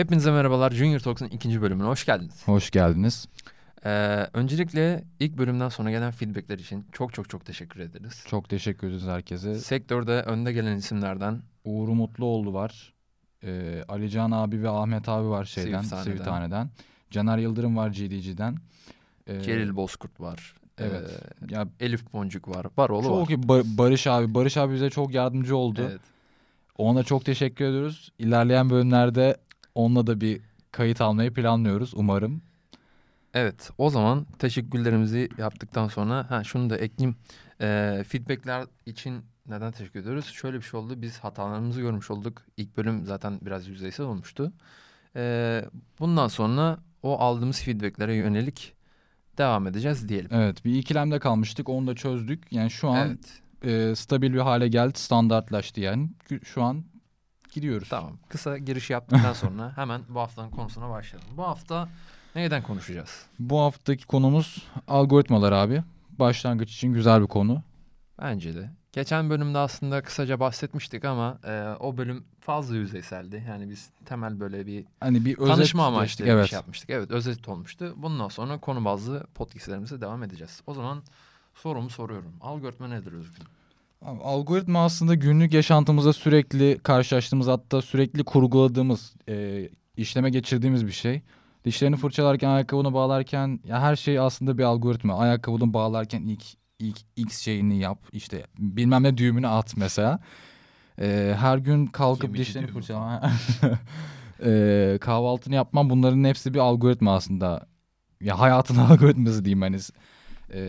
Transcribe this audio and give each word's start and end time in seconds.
Hepinize 0.00 0.30
merhabalar. 0.30 0.70
Junior 0.70 0.98
Talks'ın 1.00 1.26
ikinci 1.28 1.62
bölümüne 1.62 1.86
hoş 1.86 2.06
geldiniz. 2.06 2.42
Hoş 2.48 2.70
geldiniz. 2.70 3.26
Ee, 3.84 4.26
öncelikle 4.34 5.04
ilk 5.20 5.38
bölümden 5.38 5.68
sonra 5.68 5.90
gelen 5.90 6.10
feedbackler 6.10 6.58
için 6.58 6.86
çok 6.92 7.14
çok 7.14 7.28
çok 7.30 7.44
teşekkür 7.44 7.80
ederiz. 7.80 8.24
Çok 8.26 8.48
teşekkür 8.48 8.88
ederiz 8.88 9.06
herkese. 9.06 9.54
Sektörde 9.54 10.12
önde 10.22 10.52
gelen 10.52 10.76
isimlerden 10.76 11.42
Uğur 11.64 11.88
Mutluoğlu 11.88 12.52
var. 12.54 12.92
Ee, 13.44 13.82
Alican 13.88 14.30
abi 14.30 14.62
ve 14.62 14.68
Ahmet 14.68 15.08
abi 15.08 15.28
var 15.28 15.44
şeyden, 15.44 15.82
Sivritaneden. 15.82 16.04
Sivritaneden. 16.04 16.70
Caner 17.10 17.38
Yıldırım 17.38 17.76
var 17.76 17.88
GDG'den. 17.88 18.56
Ee, 19.26 19.38
Keril 19.38 19.76
Bozkurt 19.76 20.20
var. 20.20 20.54
Evet. 20.78 21.10
Ee, 21.50 21.54
Ya 21.54 21.68
Elif 21.80 22.12
Boncuk 22.12 22.48
var. 22.48 22.66
Var 22.76 22.90
oğlu 22.90 23.02
çok 23.02 23.16
var. 23.22 23.28
iyi 23.28 23.38
Ba- 23.38 23.78
Barış 23.78 24.06
abi. 24.06 24.34
Barış 24.34 24.56
abi 24.56 24.74
bize 24.74 24.90
çok 24.90 25.14
yardımcı 25.14 25.56
oldu. 25.56 25.80
Evet. 25.90 26.00
Ona 26.78 27.02
çok 27.02 27.24
teşekkür 27.24 27.64
ediyoruz. 27.64 28.12
İlerleyen 28.18 28.70
bölümlerde 28.70 29.36
onunla 29.74 30.06
da 30.06 30.20
bir 30.20 30.40
kayıt 30.72 31.00
almayı 31.00 31.32
planlıyoruz 31.32 31.92
umarım. 31.94 32.42
Evet, 33.34 33.70
o 33.78 33.90
zaman 33.90 34.26
teşekkürlerimizi 34.38 35.28
yaptıktan 35.38 35.88
sonra 35.88 36.30
ha 36.30 36.44
şunu 36.44 36.70
da 36.70 36.76
ekleyeyim. 36.76 37.16
Ee, 37.60 38.04
feedbackler 38.08 38.66
için 38.86 39.24
neden 39.46 39.72
teşekkür 39.72 40.00
ediyoruz? 40.00 40.24
Şöyle 40.26 40.56
bir 40.56 40.62
şey 40.62 40.80
oldu. 40.80 41.02
Biz 41.02 41.18
hatalarımızı 41.18 41.80
görmüş 41.80 42.10
olduk. 42.10 42.42
İlk 42.56 42.76
bölüm 42.76 43.06
zaten 43.06 43.38
biraz 43.42 43.68
yüzeysel 43.68 44.06
olmuştu. 44.06 44.52
Ee, 45.16 45.64
bundan 46.00 46.28
sonra 46.28 46.78
o 47.02 47.18
aldığımız 47.18 47.62
feedbacklere 47.62 48.14
yönelik 48.14 48.74
devam 49.38 49.66
edeceğiz 49.66 50.08
diyelim. 50.08 50.30
Evet 50.32 50.64
bir 50.64 50.74
ikilemde 50.74 51.18
kalmıştık 51.18 51.68
onu 51.68 51.86
da 51.86 51.94
çözdük. 51.94 52.52
Yani 52.52 52.70
şu 52.70 52.88
an 52.88 53.08
Evet, 53.08 53.42
e, 53.64 53.94
stabil 53.96 54.32
bir 54.32 54.38
hale 54.38 54.68
geldi 54.68 54.98
standartlaştı 54.98 55.80
yani. 55.80 56.08
Şu 56.44 56.62
an 56.62 56.84
gidiyoruz. 57.52 57.88
tamam. 57.88 58.12
Kısa 58.28 58.58
giriş 58.58 58.90
yaptıktan 58.90 59.32
sonra 59.42 59.76
hemen 59.76 60.00
bu 60.08 60.20
haftanın 60.20 60.50
konusuna 60.50 60.90
başlayalım. 60.90 61.28
Bu 61.36 61.42
hafta 61.42 61.88
neyden 62.34 62.62
konuşacağız? 62.62 63.26
Bu 63.38 63.60
haftaki 63.60 64.06
konumuz 64.06 64.66
algoritmalar 64.88 65.52
abi. 65.52 65.82
Başlangıç 66.18 66.72
için 66.72 66.92
güzel 66.92 67.22
bir 67.22 67.26
konu. 67.26 67.62
Bence 68.22 68.54
de. 68.54 68.70
Geçen 68.92 69.30
bölümde 69.30 69.58
aslında 69.58 70.02
kısaca 70.02 70.40
bahsetmiştik 70.40 71.04
ama 71.04 71.38
e, 71.44 71.74
o 71.80 71.96
bölüm 71.96 72.24
fazla 72.40 72.76
yüzeyseldi. 72.76 73.44
Yani 73.48 73.70
biz 73.70 73.90
temel 74.04 74.40
böyle 74.40 74.66
bir 74.66 74.84
Hani 75.00 75.24
bir 75.24 75.36
tanışma 75.36 75.86
amaçlı 75.86 76.06
geçtik, 76.06 76.26
bir 76.26 76.30
evet. 76.30 76.46
şey 76.46 76.56
yapmıştık. 76.56 76.90
Evet 76.90 77.10
özet 77.10 77.48
olmuştu. 77.48 77.94
Bundan 77.96 78.28
sonra 78.28 78.58
konu 78.58 78.84
bazlı 78.84 79.26
podcastlerimize 79.34 80.00
devam 80.00 80.22
edeceğiz. 80.22 80.62
O 80.66 80.74
zaman 80.74 81.02
sorumu 81.54 81.90
soruyorum. 81.90 82.32
Algoritma 82.40 82.88
nedir 82.88 83.12
Özgün? 83.12 83.44
Abi, 84.02 84.22
Algoritma 84.22 84.84
aslında 84.84 85.14
günlük 85.14 85.54
yaşantımızda 85.54 86.12
sürekli 86.12 86.78
karşılaştığımız 86.78 87.46
hatta 87.46 87.82
sürekli 87.82 88.24
kurguladığımız, 88.24 89.14
e, 89.28 89.68
işleme 89.96 90.30
geçirdiğimiz 90.30 90.86
bir 90.86 90.92
şey. 90.92 91.22
Dişlerini 91.64 91.96
fırçalarken, 91.96 92.48
ayakkabını 92.48 92.94
bağlarken 92.94 93.60
ya 93.64 93.80
her 93.80 93.96
şey 93.96 94.18
aslında 94.18 94.58
bir 94.58 94.62
algoritma. 94.62 95.18
Ayakkabını 95.18 95.74
bağlarken 95.74 96.22
ilk 96.22 96.44
ilk 96.78 96.98
X 97.16 97.38
şeyini 97.38 97.78
yap. 97.78 97.98
işte 98.12 98.46
bilmem 98.58 99.02
ne 99.02 99.16
düğümünü 99.16 99.48
at 99.48 99.76
mesela. 99.76 100.20
E, 101.00 101.34
her 101.38 101.58
gün 101.58 101.86
kalkıp 101.86 102.22
Gemici 102.22 102.44
dişlerini 102.44 102.70
fırçalama. 102.70 103.22
e, 104.44 104.98
kahvaltını 105.00 105.54
yapmam 105.54 105.90
bunların 105.90 106.24
hepsi 106.24 106.54
bir 106.54 106.58
algoritma 106.58 107.14
aslında. 107.14 107.66
Ya 108.20 108.38
hayatın 108.38 108.76
algoritması 108.90 109.44
diyeyim 109.44 109.62
hani. 109.62 109.78
E, 110.50 110.60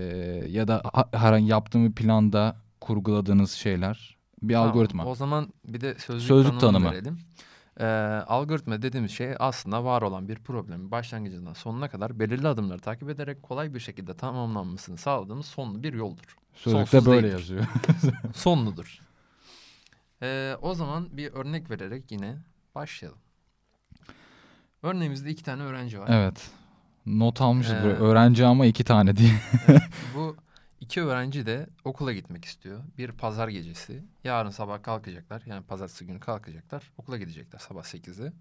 ya 0.49 0.67
da 0.67 0.81
ha- 0.93 1.09
herhangi 1.13 1.47
yaptığım 1.47 1.87
bir 1.87 1.95
planda 1.95 2.55
kurguladığınız 2.81 3.51
şeyler 3.51 4.17
bir 4.41 4.53
Tamam, 4.53 4.69
algoritma. 4.69 5.05
O 5.05 5.15
zaman 5.15 5.53
bir 5.67 5.81
de 5.81 5.95
sözlük, 5.99 6.27
Sözlük 6.27 6.59
tanımı. 6.59 6.91
verelim. 6.91 7.19
Ee, 7.79 7.85
algoritma 8.27 8.81
dediğimiz 8.81 9.11
şey 9.11 9.35
aslında 9.39 9.83
var 9.83 10.01
olan 10.01 10.27
bir 10.29 10.35
problemin 10.35 10.91
başlangıcından 10.91 11.53
sonuna 11.53 11.89
kadar 11.89 12.19
belirli 12.19 12.47
adımları 12.47 12.79
takip 12.79 13.09
ederek 13.09 13.43
kolay 13.43 13.73
bir 13.73 13.79
şekilde 13.79 14.13
tamamlanmasını 14.17 14.97
sağladığımız 14.97 15.45
sonlu 15.45 15.83
bir 15.83 15.93
yoldur. 15.93 16.35
Sözlükte 16.53 16.87
sonsuz 16.91 17.05
böyle 17.11 17.21
değildir. 17.23 17.33
yazıyor. 17.39 17.65
Sonludur. 18.35 18.99
Ee, 20.21 20.55
o 20.61 20.73
zaman 20.73 21.17
bir 21.17 21.31
örnek 21.33 21.69
vererek 21.71 22.11
yine 22.11 22.37
başlayalım. 22.75 23.19
Örneğimizde 24.83 25.29
iki 25.29 25.43
tane 25.43 25.63
öğrenci 25.63 25.99
var. 25.99 26.07
evet. 26.11 26.49
Not 27.05 27.41
almışız 27.41 27.73
Ee, 27.73 27.83
buraya. 27.83 27.93
Öğrenci 27.95 28.45
ama 28.45 28.65
iki 28.65 28.83
tane 28.83 29.15
diye. 29.17 29.31
Bu 30.15 30.35
iki 30.91 31.01
öğrenci 31.01 31.45
de 31.45 31.67
okula 31.83 32.13
gitmek 32.13 32.45
istiyor. 32.45 32.79
Bir 32.97 33.11
pazar 33.11 33.47
gecesi. 33.47 34.03
Yarın 34.23 34.49
sabah 34.49 34.83
kalkacaklar. 34.83 35.43
Yani 35.45 35.65
pazartesi 35.65 36.05
günü 36.05 36.19
kalkacaklar. 36.19 36.91
Okula 36.97 37.17
gidecekler 37.17 37.59
sabah 37.59 37.83
8'de. 37.83 38.33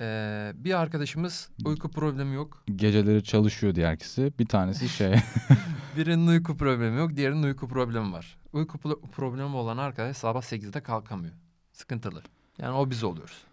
Ee, 0.00 0.52
bir 0.54 0.80
arkadaşımız 0.80 1.50
uyku 1.64 1.90
problemi 1.90 2.34
yok. 2.34 2.64
Geceleri 2.76 3.24
çalışıyor 3.24 3.74
diğer. 3.74 3.98
Bir 4.38 4.46
tanesi 4.46 4.88
şey. 4.88 5.14
Birinin 5.96 6.26
uyku 6.26 6.56
problemi 6.56 6.98
yok. 6.98 7.16
Diğerinin 7.16 7.42
uyku 7.42 7.68
problemi 7.68 8.12
var. 8.12 8.38
Uyku 8.52 8.78
pro- 8.78 9.10
problemi 9.10 9.56
olan 9.56 9.78
arkadaş 9.78 10.16
sabah 10.16 10.42
8'de 10.42 10.82
kalkamıyor. 10.82 11.34
Sıkıntılı. 11.72 12.22
Yani 12.58 12.74
o 12.74 12.90
biz 12.90 13.04
oluyoruz. 13.04 13.44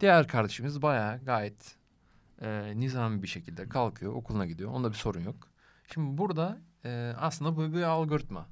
Diğer 0.00 0.28
kardeşimiz 0.28 0.82
bayağı 0.82 1.24
gayet 1.24 1.76
e, 2.42 2.72
nizami 2.76 3.22
bir 3.22 3.28
şekilde 3.28 3.68
kalkıyor. 3.68 4.12
Okuluna 4.12 4.46
gidiyor. 4.46 4.70
Onda 4.70 4.90
bir 4.90 4.96
sorun 4.96 5.20
yok. 5.20 5.48
Şimdi 5.94 6.18
burada 6.18 6.58
e, 6.86 7.14
aslında 7.20 7.56
bu 7.56 7.72
bir 7.74 7.82
algoritma. 7.82 8.46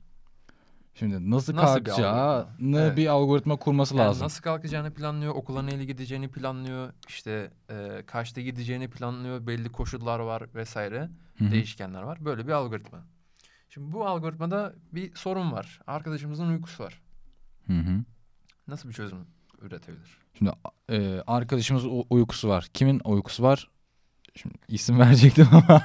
Şimdi 0.95 1.31
nasıl, 1.31 1.55
Nasıl 1.57 1.81
bir 1.81 1.85
kalkacağını 1.85 2.21
algoritma? 2.21 2.79
Evet. 2.81 2.97
bir 2.97 3.07
algoritma 3.07 3.57
kurması 3.57 3.97
Yani 3.97 4.07
lazım. 4.09 4.25
nasıl 4.25 4.43
kalkacağını 4.43 4.95
planlıyor, 4.95 5.35
okula 5.35 5.63
neyle 5.63 5.85
gideceğini 5.85 6.29
planlıyor, 6.29 6.93
işte 7.09 7.51
e, 7.71 8.03
kaçta 8.07 8.41
gideceğini 8.41 8.91
planlıyor, 8.91 9.47
belli 9.47 9.69
koşullar 9.73 10.19
var 10.19 10.43
vesaire, 10.55 11.11
Hı 11.39 11.45
hı. 11.45 11.51
değişkenler 11.51 12.03
var. 12.03 12.25
Böyle 12.25 12.47
bir 12.47 12.53
algoritma. 12.53 12.99
Şimdi 13.69 13.93
bu 13.93 14.07
algoritmada 14.07 14.75
bir 14.93 15.15
sorun 15.15 15.53
var. 15.53 15.81
Arkadaşımızın 15.87 16.49
uykusu 16.49 16.85
var. 16.85 17.03
Hı 17.67 17.73
hı. 17.73 18.05
Nasıl 18.69 18.89
bir 18.89 18.95
çözüm 18.95 19.19
üretebilir? 19.63 20.19
Şimdi 20.39 20.53
e, 20.91 21.23
arkadaşımız 21.27 21.85
uykusu 22.11 22.49
var. 22.49 22.69
Kimin 22.75 23.01
uykusu 23.05 23.43
var? 23.43 23.71
Şimdi 24.35 24.55
isim 24.69 24.99
verecektim 25.01 25.49
ama 25.53 25.83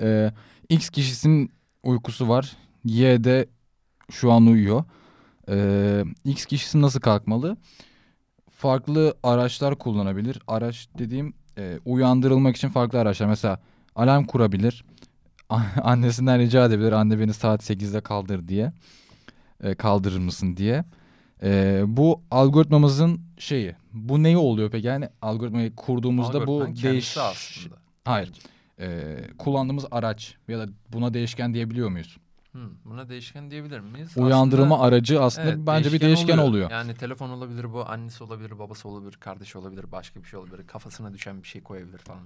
e, 0.00 0.32
X 0.68 0.90
kişisinin 0.90 1.52
uykusu 1.84 2.28
var. 2.28 2.56
Y 2.84 3.24
de 3.24 3.48
şu 4.10 4.32
an 4.32 4.46
uyuyor. 4.46 4.84
E, 5.48 6.04
X 6.24 6.46
kişisi 6.46 6.80
nasıl 6.80 7.00
kalkmalı? 7.00 7.56
Farklı 8.50 9.14
araçlar 9.22 9.78
kullanabilir. 9.78 10.38
Araç 10.46 10.88
dediğim 10.98 11.34
e, 11.58 11.78
uyandırılmak 11.84 12.56
için 12.56 12.68
farklı 12.68 13.00
araçlar. 13.00 13.26
Mesela 13.26 13.60
alarm 13.94 14.24
kurabilir. 14.24 14.84
Annesinden 15.82 16.38
rica 16.38 16.64
edebilir. 16.64 16.92
Anne 16.92 17.18
beni 17.18 17.34
saat 17.34 17.70
8'de 17.70 18.00
kaldır 18.00 18.48
diye. 18.48 18.72
E, 19.62 19.74
kaldırır 19.74 20.18
mısın 20.18 20.56
diye. 20.56 20.84
Ee, 21.42 21.82
bu 21.86 22.22
algoritmamızın 22.30 23.20
şeyi. 23.38 23.74
Bu 23.92 24.22
neyi 24.22 24.36
oluyor 24.36 24.70
peki? 24.70 24.86
Yani 24.86 25.08
algoritmayı 25.22 25.76
kurduğumuzda 25.76 26.46
bu 26.46 26.66
değiş... 26.82 27.18
aslında. 27.18 27.76
Hayır. 28.04 28.32
Ee, 28.80 29.16
kullandığımız 29.38 29.84
araç 29.90 30.34
ya 30.48 30.58
da 30.58 30.66
buna 30.92 31.14
değişken 31.14 31.54
diyebiliyor 31.54 31.88
muyuz? 31.88 32.16
Hı, 32.52 32.58
buna 32.84 33.08
değişken 33.08 33.50
diyebilir 33.50 33.80
miyiz? 33.80 34.16
Uyandırma 34.16 34.64
Aslında- 34.74 34.80
aracı 34.88 35.22
aslında 35.22 35.48
Evet, 35.48 35.58
bence 35.66 35.92
bir 35.92 36.00
değişken 36.00 36.38
oluyor. 36.38 36.70
Yani 36.70 36.94
telefon 36.94 37.30
olabilir 37.30 37.72
bu, 37.72 37.88
annesi 37.88 38.24
olabilir, 38.24 38.58
babası 38.58 38.88
olabilir, 38.88 39.16
kardeşi 39.20 39.58
olabilir, 39.58 39.92
başka 39.92 40.20
bir 40.22 40.28
şey 40.28 40.38
olabilir. 40.38 40.66
Kafasına 40.66 41.14
düşen 41.14 41.42
bir 41.42 41.48
şey 41.48 41.62
koyabilir 41.62 41.98
falan. 41.98 42.20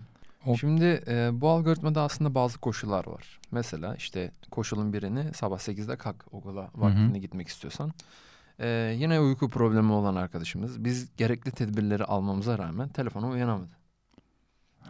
O- 0.47 0.57
Şimdi 0.57 1.03
e, 1.09 1.31
bu 1.33 1.49
algoritmada 1.49 2.03
aslında 2.03 2.35
bazı 2.35 2.59
koşullar 2.59 3.07
var. 3.07 3.41
Mesela 3.51 3.95
işte 3.95 4.31
koşulun 4.51 4.93
birini 4.93 5.35
sabah 5.35 5.59
8'de 5.59 5.97
kalk 5.97 6.25
okula 6.35 6.71
vaktinde 6.75 7.19
gitmek 7.19 7.49
istiyorsan. 7.49 7.93
E, 8.61 8.95
yine 8.99 9.21
uyku 9.21 9.49
problemi 9.49 9.93
olan 9.93 10.17
arkadaşımız 10.17 10.85
biz 10.85 11.17
gerekli 11.17 11.51
tedbirleri 11.51 12.05
almamıza 12.05 12.59
rağmen 12.59 12.89
telefona 12.89 13.29
uyanamadı. 13.29 13.78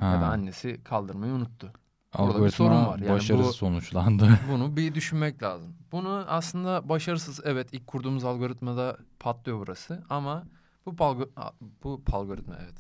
Ya 0.01 0.13
da 0.21 0.27
Ha, 0.29 0.33
annesi 0.33 0.81
kaldırmayı 0.85 1.33
unuttu. 1.33 1.73
Burada 2.19 2.45
bir 2.45 2.51
sorun 2.51 2.87
var. 2.87 2.99
Yani 2.99 3.09
başarısız 3.15 3.49
bu- 3.49 3.53
sonuçlandı. 3.53 4.29
Bunu 4.51 4.77
bir 4.77 4.95
düşünmek 4.95 5.43
lazım. 5.43 5.77
Bunu 5.93 6.25
aslında 6.29 6.89
başarısız 6.89 7.41
evet 7.45 7.69
ilk 7.73 7.87
kurduğumuz 7.87 8.25
algoritmada 8.25 8.97
patlıyor 9.21 9.59
burası 9.59 10.03
ama 10.11 10.45
bu 10.87 10.91
palgo- 10.91 11.53
bu 11.85 12.03
algoritma 12.13 12.57
evet. 12.63 12.75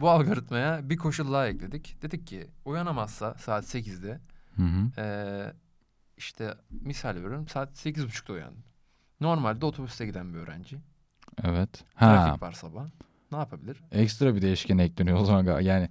Bu 0.00 0.10
algoritmaya 0.10 0.90
bir 0.90 0.96
koşul 0.96 1.32
daha 1.32 1.46
ekledik. 1.48 2.02
Dedik 2.02 2.26
ki 2.26 2.46
uyanamazsa 2.64 3.34
saat 3.34 3.64
8'de 3.64 4.20
Hı 4.56 4.62
hı. 4.62 4.90
eee, 4.98 5.52
işte 6.16 6.54
misal 6.70 7.14
veriyorum 7.14 7.48
saat 7.48 7.86
8.30'da 7.86 8.32
uyandı. 8.32 8.60
Normalde 9.20 9.66
otobüste 9.66 10.06
giden 10.06 10.34
bir 10.34 10.38
öğrenci. 10.38 10.78
Evet. 11.44 11.84
Ha, 11.94 12.24
Trafik 12.24 12.42
var 12.42 12.52
sabah. 12.52 12.84
Ne 13.32 13.38
yapabilir? 13.38 13.82
ekstra 13.92 14.34
bir 14.34 14.42
değişken 14.42 14.78
ekleniyor 14.78 15.18
o 15.20 15.24
zaman. 15.24 15.60
Yani 15.60 15.88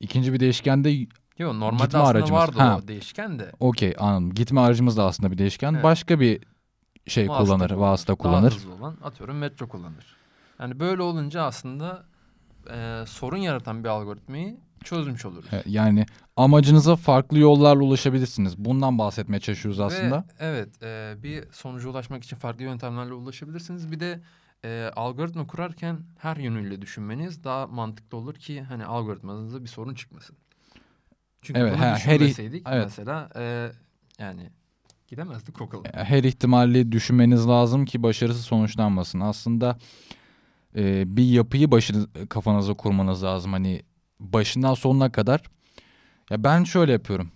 ikinci 0.00 0.32
bir 0.32 0.40
değişken 0.40 0.84
de 0.84 0.90
Yok 1.38 1.54
normalde 1.54 1.82
Gitme 1.84 1.98
aslında 1.98 2.04
aracımız. 2.18 2.32
vardı 2.42 2.58
Ha. 2.58 2.80
o 2.84 2.88
değişken 2.88 3.38
de. 3.38 3.52
okey 3.60 3.94
anladım. 3.98 4.34
Gitme 4.34 4.60
aracımız 4.60 4.96
da 4.96 5.04
aslında 5.04 5.30
bir 5.32 5.38
değişken. 5.38 5.74
Evet. 5.74 5.84
Başka 5.84 6.20
bir 6.20 6.40
şey 7.06 7.28
Vasıta 7.28 7.44
kullanır, 7.44 7.70
vasıta 7.70 8.12
Daha 8.12 8.16
kullanır. 8.18 8.52
hızlı 8.52 8.72
olan 8.74 8.96
atıyorum 9.04 9.38
metro 9.38 9.68
kullanır. 9.68 10.16
Yani 10.60 10.80
böyle 10.80 11.02
olunca 11.02 11.42
aslında 11.42 12.04
e, 12.74 13.04
sorun 13.06 13.36
yaratan 13.36 13.84
bir 13.84 13.88
algoritmayı 13.88 14.56
çözmüş 14.84 15.24
oluruz. 15.26 15.52
E, 15.52 15.62
Yani 15.66 16.06
amacınıza 16.36 16.96
farklı 16.96 17.38
yollarla 17.38 17.82
ulaşabilirsiniz. 17.84 18.58
Bundan 18.58 18.98
bahsetmeye 18.98 19.40
çalışıyoruz 19.40 19.80
aslında. 19.80 20.18
Ve 20.18 20.24
evet 20.38 20.82
e, 20.82 21.14
bir 21.22 21.44
sonuca 21.52 21.88
ulaşmak 21.88 22.24
için 22.24 22.36
farklı 22.36 22.62
yöntemlerle 22.64 23.12
ulaşabilirsiniz. 23.12 23.92
Bir 23.92 24.00
de 24.00 24.20
e, 24.64 24.90
algoritma 24.96 25.46
kurarken 25.46 25.98
her 26.18 26.36
yönüyle 26.36 26.82
düşünmeniz 26.82 27.44
daha 27.44 27.66
mantıklı 27.66 28.18
olur 28.18 28.34
ki 28.34 28.62
hani 28.62 28.84
algoritmanızda 28.84 29.62
bir 29.62 29.68
sorun 29.68 29.94
çıkmasın. 29.94 30.36
Çünkü 31.42 31.60
Evet, 31.60 31.72
bunu 31.72 31.80
her- 31.82 31.96
düşünmeseydik 31.96 32.66
evet. 32.70 32.84
mesela 32.84 33.30
e, 33.36 33.70
yani 34.18 34.50
gidemezdik 35.08 35.60
okula. 35.60 35.88
E, 35.94 36.04
Her 36.04 36.24
ihtimali 36.24 36.92
düşünmeniz 36.92 37.48
lazım 37.48 37.84
ki 37.84 38.02
başarısız 38.02 38.44
sonuçlanmasın. 38.44 39.20
Aslında 39.20 39.78
e, 40.76 41.16
bir 41.16 41.24
yapıyı 41.24 41.70
başınız, 41.70 42.06
kafanıza 42.28 42.74
kurmanız 42.74 43.22
lazım. 43.22 43.52
Hani 43.52 43.82
başından 44.20 44.74
sonuna 44.74 45.12
kadar. 45.12 45.42
Ya 46.30 46.44
ben 46.44 46.64
şöyle 46.64 46.92
yapıyorum. 46.92 47.30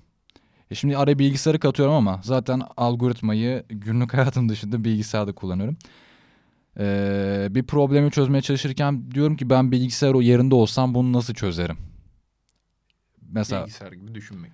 E 0.71 0.75
şimdi 0.75 0.97
araya 0.97 1.19
bilgisayarı 1.19 1.59
katıyorum 1.61 1.95
ama 1.95 2.21
zaten 2.25 2.63
algoritmayı 2.77 3.65
günlük 3.69 4.15
hayatım 4.15 4.49
dışında 4.49 4.85
bilgisayarda 4.85 5.33
kullanıyorum. 5.33 5.77
E, 6.79 7.49
bir 7.51 7.63
problemi 7.63 8.11
çözmeye 8.11 8.43
çalışırken 8.43 9.11
diyorum 9.11 9.37
ki 9.37 9.51
ben 9.51 9.73
bilgisayar 9.73 10.15
o 10.15 10.21
yerinde 10.21 10.55
olsam 10.55 10.95
bunu 10.95 11.13
nasıl 11.13 11.35
çözerim? 11.35 11.79
Mesela 13.33 13.63
Bilgisayar 13.63 13.93
gibi 13.93 14.15
düşünmek. 14.15 14.53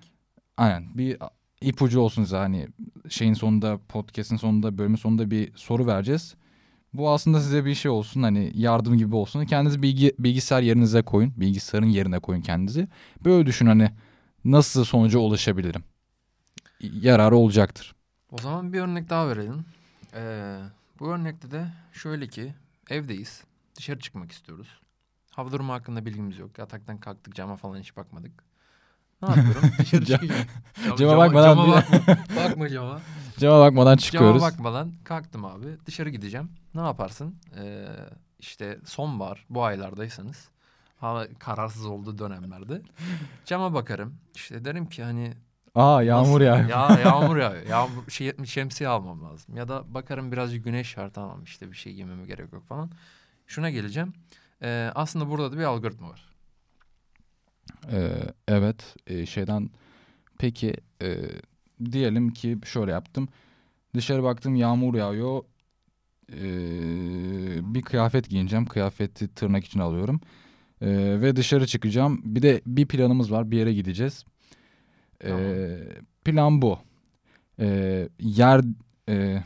Aynen 0.56 0.98
bir 0.98 1.16
ipucu 1.60 2.00
olsun 2.00 2.22
size 2.24 2.36
hani 2.36 2.68
şeyin 3.08 3.34
sonunda 3.34 3.78
podcast'in 3.88 4.36
sonunda 4.36 4.78
bölümün 4.78 4.96
sonunda 4.96 5.30
bir 5.30 5.52
soru 5.56 5.86
vereceğiz. 5.86 6.34
Bu 6.92 7.10
aslında 7.10 7.40
size 7.40 7.64
bir 7.64 7.74
şey 7.74 7.90
olsun 7.90 8.22
hani 8.22 8.52
yardım 8.54 8.98
gibi 8.98 9.16
olsun. 9.16 9.44
Kendinizi 9.44 9.82
bilgi, 9.82 10.12
bilgisayar 10.18 10.62
yerinize 10.62 11.02
koyun. 11.02 11.32
Bilgisayarın 11.36 11.86
yerine 11.86 12.18
koyun 12.18 12.40
kendinizi. 12.40 12.88
Böyle 13.24 13.46
düşün 13.46 13.66
hani 13.66 13.90
nasıl 14.44 14.84
sonuca 14.84 15.18
ulaşabilirim. 15.18 15.84
Yararı 16.80 17.36
olacaktır. 17.36 17.94
O 18.30 18.38
zaman 18.38 18.72
bir 18.72 18.80
örnek 18.80 19.10
daha 19.10 19.28
verelim. 19.28 19.64
Ee, 20.14 20.58
bu 21.00 21.08
örnekte 21.12 21.50
de 21.50 21.66
şöyle 21.92 22.28
ki 22.28 22.54
evdeyiz. 22.90 23.44
Dışarı 23.76 23.98
çıkmak 23.98 24.32
istiyoruz. 24.32 24.80
Hava 25.30 25.52
durumu 25.52 25.72
hakkında 25.72 26.06
bilgimiz 26.06 26.38
yok. 26.38 26.58
Yataktan 26.58 26.98
kalktık 26.98 27.34
cama 27.34 27.56
falan 27.56 27.78
hiç 27.78 27.96
bakmadık. 27.96 28.44
Ne 29.22 29.28
yapıyorum? 29.36 29.62
Dışarı 29.78 30.04
çıkacağım. 30.04 30.46
Cama, 30.84 30.96
cama 30.98 31.18
bakmadan 31.18 31.56
cama 31.56 31.74
bakma, 31.74 32.16
bakma 32.36 32.68
cama. 32.68 33.00
Cama 33.38 33.60
bakmadan 33.60 33.96
çıkıyoruz. 33.96 34.40
Cama 34.40 34.52
bakmadan 34.52 34.92
kalktım 35.04 35.44
abi. 35.44 35.66
Dışarı 35.86 36.10
gideceğim. 36.10 36.50
Ne 36.74 36.80
yaparsın? 36.80 37.34
Ee, 37.56 37.86
işte 38.38 38.78
sonbahar 38.84 39.44
bu 39.50 39.64
aylardaysanız 39.64 40.48
hava 40.96 41.26
kararsız 41.38 41.86
olduğu 41.86 42.18
dönemlerde 42.18 42.82
cama 43.44 43.74
bakarım. 43.74 44.14
İşte 44.34 44.64
derim 44.64 44.88
ki 44.88 45.02
hani 45.04 45.34
Aa 45.76 46.02
yağmur 46.02 46.40
yağıyor. 46.40 46.68
Ya 46.68 46.98
yağmur 47.04 47.36
yağıyor. 47.36 47.66
Yağmur, 47.66 48.10
şey, 48.10 48.32
şemsiye 48.44 48.88
almam 48.88 49.24
lazım. 49.24 49.56
Ya 49.56 49.68
da 49.68 49.94
bakarım 49.94 50.32
birazcık 50.32 50.64
güneş 50.64 50.98
var 50.98 51.10
tamam 51.14 51.42
işte 51.44 51.70
bir 51.70 51.76
şey 51.76 51.94
yememe 51.94 52.26
gerek 52.26 52.52
yok 52.52 52.66
falan. 52.66 52.90
Şuna 53.46 53.70
geleceğim. 53.70 54.12
Ee, 54.62 54.90
aslında 54.94 55.30
burada 55.30 55.52
da 55.52 55.58
bir 55.58 55.64
algoritma 55.64 56.08
var. 56.08 56.24
Ee, 57.92 58.08
evet 58.48 58.94
e, 59.06 59.26
şeyden 59.26 59.70
peki 60.38 60.74
e, 61.02 61.16
diyelim 61.92 62.30
ki 62.30 62.58
şöyle 62.64 62.92
yaptım. 62.92 63.28
Dışarı 63.94 64.22
baktım 64.22 64.54
yağmur 64.54 64.94
yağıyor. 64.94 65.42
Ee, 66.32 67.74
bir 67.74 67.82
kıyafet 67.82 68.30
giyineceğim. 68.30 68.66
Kıyafeti 68.66 69.34
tırnak 69.34 69.64
için 69.64 69.80
alıyorum. 69.80 70.20
Ee, 70.80 70.88
ve 71.20 71.36
dışarı 71.36 71.66
çıkacağım. 71.66 72.20
Bir 72.24 72.42
de 72.42 72.62
bir 72.66 72.86
planımız 72.86 73.32
var. 73.32 73.50
Bir 73.50 73.58
yere 73.58 73.72
gideceğiz. 73.72 74.24
Tamam. 75.20 75.40
plan 76.24 76.62
bu. 76.62 76.78
Ee, 77.60 78.08
yer 78.20 78.60
e, 79.08 79.42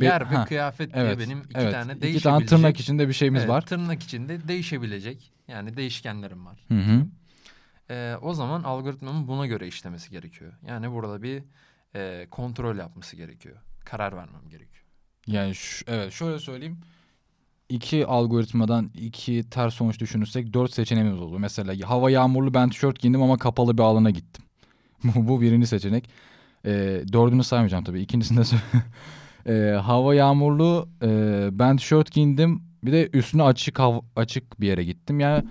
Be- 0.00 0.04
Yer 0.04 0.20
ve 0.30 0.34
ha, 0.34 0.44
kıyafet 0.44 0.94
diye 0.94 1.04
evet, 1.04 1.18
benim 1.18 1.38
iki 1.42 1.60
evet. 1.60 1.72
tane 1.72 1.92
İki 1.92 2.00
değişebilecek. 2.02 2.22
tane 2.32 2.46
tırnak 2.46 2.80
içinde 2.80 3.08
bir 3.08 3.12
şeyimiz 3.12 3.40
Evet, 3.40 3.50
var. 3.50 3.66
Tırnak 3.66 4.02
içinde 4.02 4.48
değişebilecek. 4.48 5.32
Yani 5.48 5.76
değişkenlerim 5.76 6.46
var. 6.46 6.64
Hı 6.68 6.74
hı. 6.78 7.06
Ee, 7.90 8.16
o 8.22 8.34
zaman 8.34 8.62
algoritmamın 8.62 9.28
buna 9.28 9.46
göre 9.46 9.68
işlemesi 9.68 10.10
gerekiyor. 10.10 10.52
Yani 10.66 10.92
burada 10.92 11.22
bir 11.22 11.42
e, 11.94 12.26
kontrol 12.30 12.76
yapması 12.76 13.16
gerekiyor. 13.16 13.56
Karar 13.84 14.16
vermem 14.16 14.48
gerekiyor. 14.50 14.84
Yani 15.26 15.54
ş- 15.54 15.84
evet 15.88 16.12
şöyle 16.12 16.38
söyleyeyim. 16.38 16.78
İki 17.68 18.06
algoritmadan 18.06 18.90
iki 18.94 19.44
ters 19.50 19.74
sonuç 19.74 20.00
düşünürsek 20.00 20.52
dört 20.52 20.72
seçeneğimiz 20.72 21.20
oldu. 21.20 21.38
Mesela 21.38 21.88
hava 21.90 22.10
yağmurlu 22.10 22.54
ben 22.54 22.68
tişört 22.70 23.00
giyindim 23.00 23.22
ama 23.22 23.38
kapalı 23.38 23.78
bir 23.78 23.82
alana 23.82 24.10
gittim. 24.10 24.44
Bu 25.16 25.40
birinci 25.40 25.66
seçenek. 25.66 26.08
Ee, 26.66 27.02
dördünü 27.12 27.44
saymayacağım 27.44 27.84
tabii. 27.84 28.00
İkincisini 28.00 28.38
de. 28.38 28.42
Ee, 29.46 29.76
hava 29.76 30.14
yağmurlu 30.14 30.88
e, 31.02 31.48
ben 31.52 31.76
tişört 31.76 32.12
giyindim. 32.12 32.62
Bir 32.84 32.92
de 32.92 33.10
üstüne 33.12 33.42
açık 33.42 33.78
hav- 33.78 34.04
açık 34.16 34.60
bir 34.60 34.66
yere 34.66 34.84
gittim. 34.84 35.20
Yani 35.20 35.44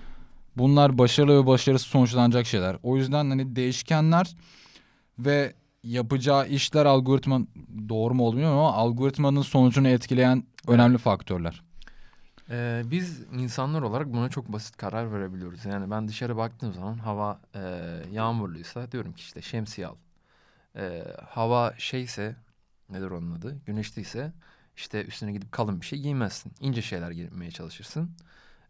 bunlar 0.56 0.98
başarılı 0.98 1.42
ve 1.42 1.46
başarısız 1.46 1.86
sonuçlanacak 1.88 2.46
şeyler. 2.46 2.76
O 2.82 2.96
yüzden 2.96 3.30
hani 3.30 3.56
değişkenler 3.56 4.36
ve 5.18 5.52
yapacağı 5.82 6.48
işler 6.48 6.86
algoritma 6.86 7.40
doğru 7.88 8.14
mu 8.14 8.24
olmuyor 8.24 8.52
ama 8.52 8.72
algoritmanın 8.72 9.42
sonucunu 9.42 9.88
etkileyen 9.88 10.44
önemli 10.68 10.98
faktörler. 10.98 11.62
Ee, 12.52 12.82
biz 12.90 13.20
insanlar 13.32 13.82
olarak 13.82 14.12
buna 14.12 14.28
çok 14.28 14.52
basit 14.52 14.76
karar 14.76 15.12
verebiliyoruz. 15.12 15.64
Yani 15.64 15.90
ben 15.90 16.08
dışarı 16.08 16.36
baktığım 16.36 16.72
zaman 16.72 16.98
hava 16.98 17.40
e, 17.54 17.60
yağmurluysa 18.12 18.92
diyorum 18.92 19.12
ki 19.12 19.20
işte 19.20 19.42
şemsiye 19.42 19.86
al. 19.86 19.96
Ee, 20.76 21.04
hava 21.28 21.74
şeyse 21.78 22.36
nedir 22.90 23.10
onun 23.10 23.32
adı 23.38 23.58
güneşliyse 23.66 24.32
işte 24.76 25.04
üstüne 25.04 25.32
gidip 25.32 25.52
kalın 25.52 25.80
bir 25.80 25.86
şey 25.86 26.00
giymezsin. 26.00 26.52
İnce 26.60 26.82
şeyler 26.82 27.10
giymeye 27.10 27.50
çalışırsın. 27.50 28.10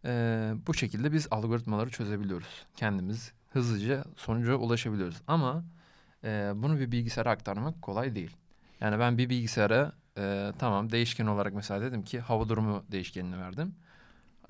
Ee, 0.04 0.54
bu 0.66 0.74
şekilde 0.74 1.12
biz 1.12 1.28
algoritmaları 1.30 1.90
çözebiliyoruz. 1.90 2.66
Kendimiz 2.76 3.32
hızlıca 3.50 4.04
sonuca 4.16 4.54
ulaşabiliyoruz. 4.54 5.16
Ama 5.26 5.64
e, 6.24 6.52
bunu 6.54 6.78
bir 6.80 6.92
bilgisayara 6.92 7.30
aktarmak 7.30 7.82
kolay 7.82 8.14
değil. 8.14 8.36
Yani 8.80 8.98
ben 8.98 9.18
bir 9.18 9.30
bilgisayara 9.30 9.92
e, 10.18 10.52
tamam 10.58 10.92
değişken 10.92 11.26
olarak 11.26 11.54
mesela 11.54 11.80
dedim 11.82 12.02
ki 12.04 12.20
hava 12.20 12.48
durumu 12.48 12.84
değişkenini 12.92 13.38
verdim. 13.38 13.74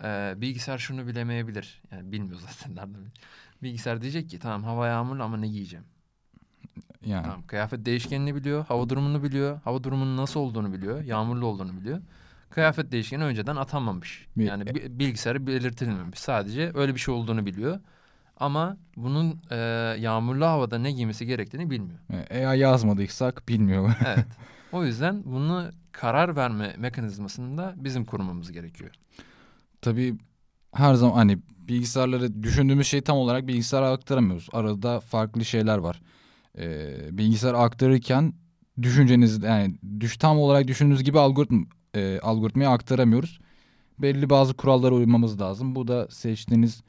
E, 0.05 0.35
bilgisayar 0.37 0.79
şunu 0.79 1.07
bilemeyebilir. 1.07 1.83
Yani 1.93 2.13
bilmiyor 2.13 2.41
zaten 2.49 2.77
nereden. 2.77 3.13
Bilgisayar 3.63 4.03
diyecek 4.03 4.31
ki 4.31 4.39
tamam 4.39 4.65
hava 4.65 4.87
yağmurlu 4.89 5.23
ama 5.23 5.37
ne 5.37 5.49
giyeceğim? 5.49 5.87
Yani 7.07 7.23
Tamam 7.23 7.43
kıyafet 7.47 7.87
değişkenini 7.87 8.35
biliyor, 8.35 8.65
hava 8.67 8.89
durumunu 8.89 9.23
biliyor, 9.23 9.61
hava 9.65 9.85
durumunun 9.85 10.17
nasıl 10.17 10.41
olduğunu 10.41 10.73
biliyor, 10.73 11.05
yağmurlu 11.05 11.47
olduğunu 11.47 11.77
biliyor. 11.81 12.01
Kıyafet 12.51 12.93
değişkeni 12.93 13.25
önceden 13.25 13.57
atanmamış. 13.57 14.27
Yani 14.45 14.75
bi- 14.75 14.99
bilgisayara 14.99 15.47
belirtilmemiş. 15.47 16.19
Sadece 16.19 16.73
öyle 16.75 16.95
bir 16.95 17.01
şey 17.01 17.15
olduğunu 17.15 17.47
biliyor. 17.47 17.81
Ama 18.37 18.77
bunun 18.97 19.41
e, 19.51 19.57
yağmurlu 20.01 20.47
havada 20.47 20.79
ne 20.79 20.93
giymesi 20.93 21.27
gerektiğini 21.27 21.71
bilmiyor. 21.71 22.01
e, 22.13 22.27
eğer 22.31 22.55
yazmadıysak 22.55 23.49
bilmiyor. 23.49 23.91
Evet. 24.05 24.27
O 24.73 24.85
yüzden 24.85 25.23
bunu 25.25 25.71
karar 25.93 26.37
verme 26.37 26.75
mekanizmasını 26.79 27.59
da 27.59 27.75
bizim 27.77 28.05
kurmamız 28.05 28.53
gerekiyor. 28.53 28.91
Tabii 29.83 30.15
her 30.75 30.95
zaman 30.95 31.15
hani 31.15 31.39
bilgisayarları 31.69 32.43
düşündüğümüz 32.43 32.87
şeyi 32.87 33.03
tam 33.03 33.17
olarak 33.17 33.47
bilgisayara 33.47 33.91
aktaramıyoruz. 33.91 34.49
Arada 34.53 35.01
farklı 35.01 35.45
şeyler 35.45 35.79
var. 35.79 36.03
Ee, 36.59 37.19
bilgisayar 37.19 37.55
aktarırken 37.55 38.33
düşünceniz 38.83 39.43
yani 39.43 39.75
düş, 40.01 40.17
tam 40.17 40.39
olarak 40.39 40.69
düşündüğünüz 40.69 41.03
gibi 41.03 41.19
algoritm, 41.19 41.63
e, 41.95 42.19
algoritmaya 42.21 42.71
aktaramıyoruz. 42.71 43.39
Belli 43.99 44.31
bazı 44.31 44.55
kurallara 44.55 44.95
uymamız 44.95 45.41
lazım. 45.41 45.75
Bu 45.75 45.89
da 45.89 46.09
seçtiğiniz 46.11 46.83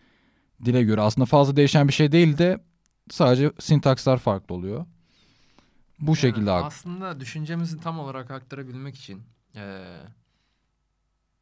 dile 0.66 0.84
göre 0.84 1.02
aslında 1.02 1.26
fazla 1.26 1.56
değişen 1.56 1.88
bir 1.88 1.94
şey 1.94 2.12
değil 2.12 2.38
de 2.38 2.64
sadece 3.10 3.52
sintakslar 3.60 4.18
farklı 4.18 4.56
oluyor. 4.56 4.86
Bu 6.00 6.16
şekilde 6.16 6.50
Yani 6.50 6.60
ak- 6.60 6.66
aslında 6.66 7.20
düşüncemizi 7.20 7.80
tam 7.80 8.00
olarak 8.00 8.32
aktarabilmek 8.32 8.96
için 8.96 9.22
eee, 9.56 9.86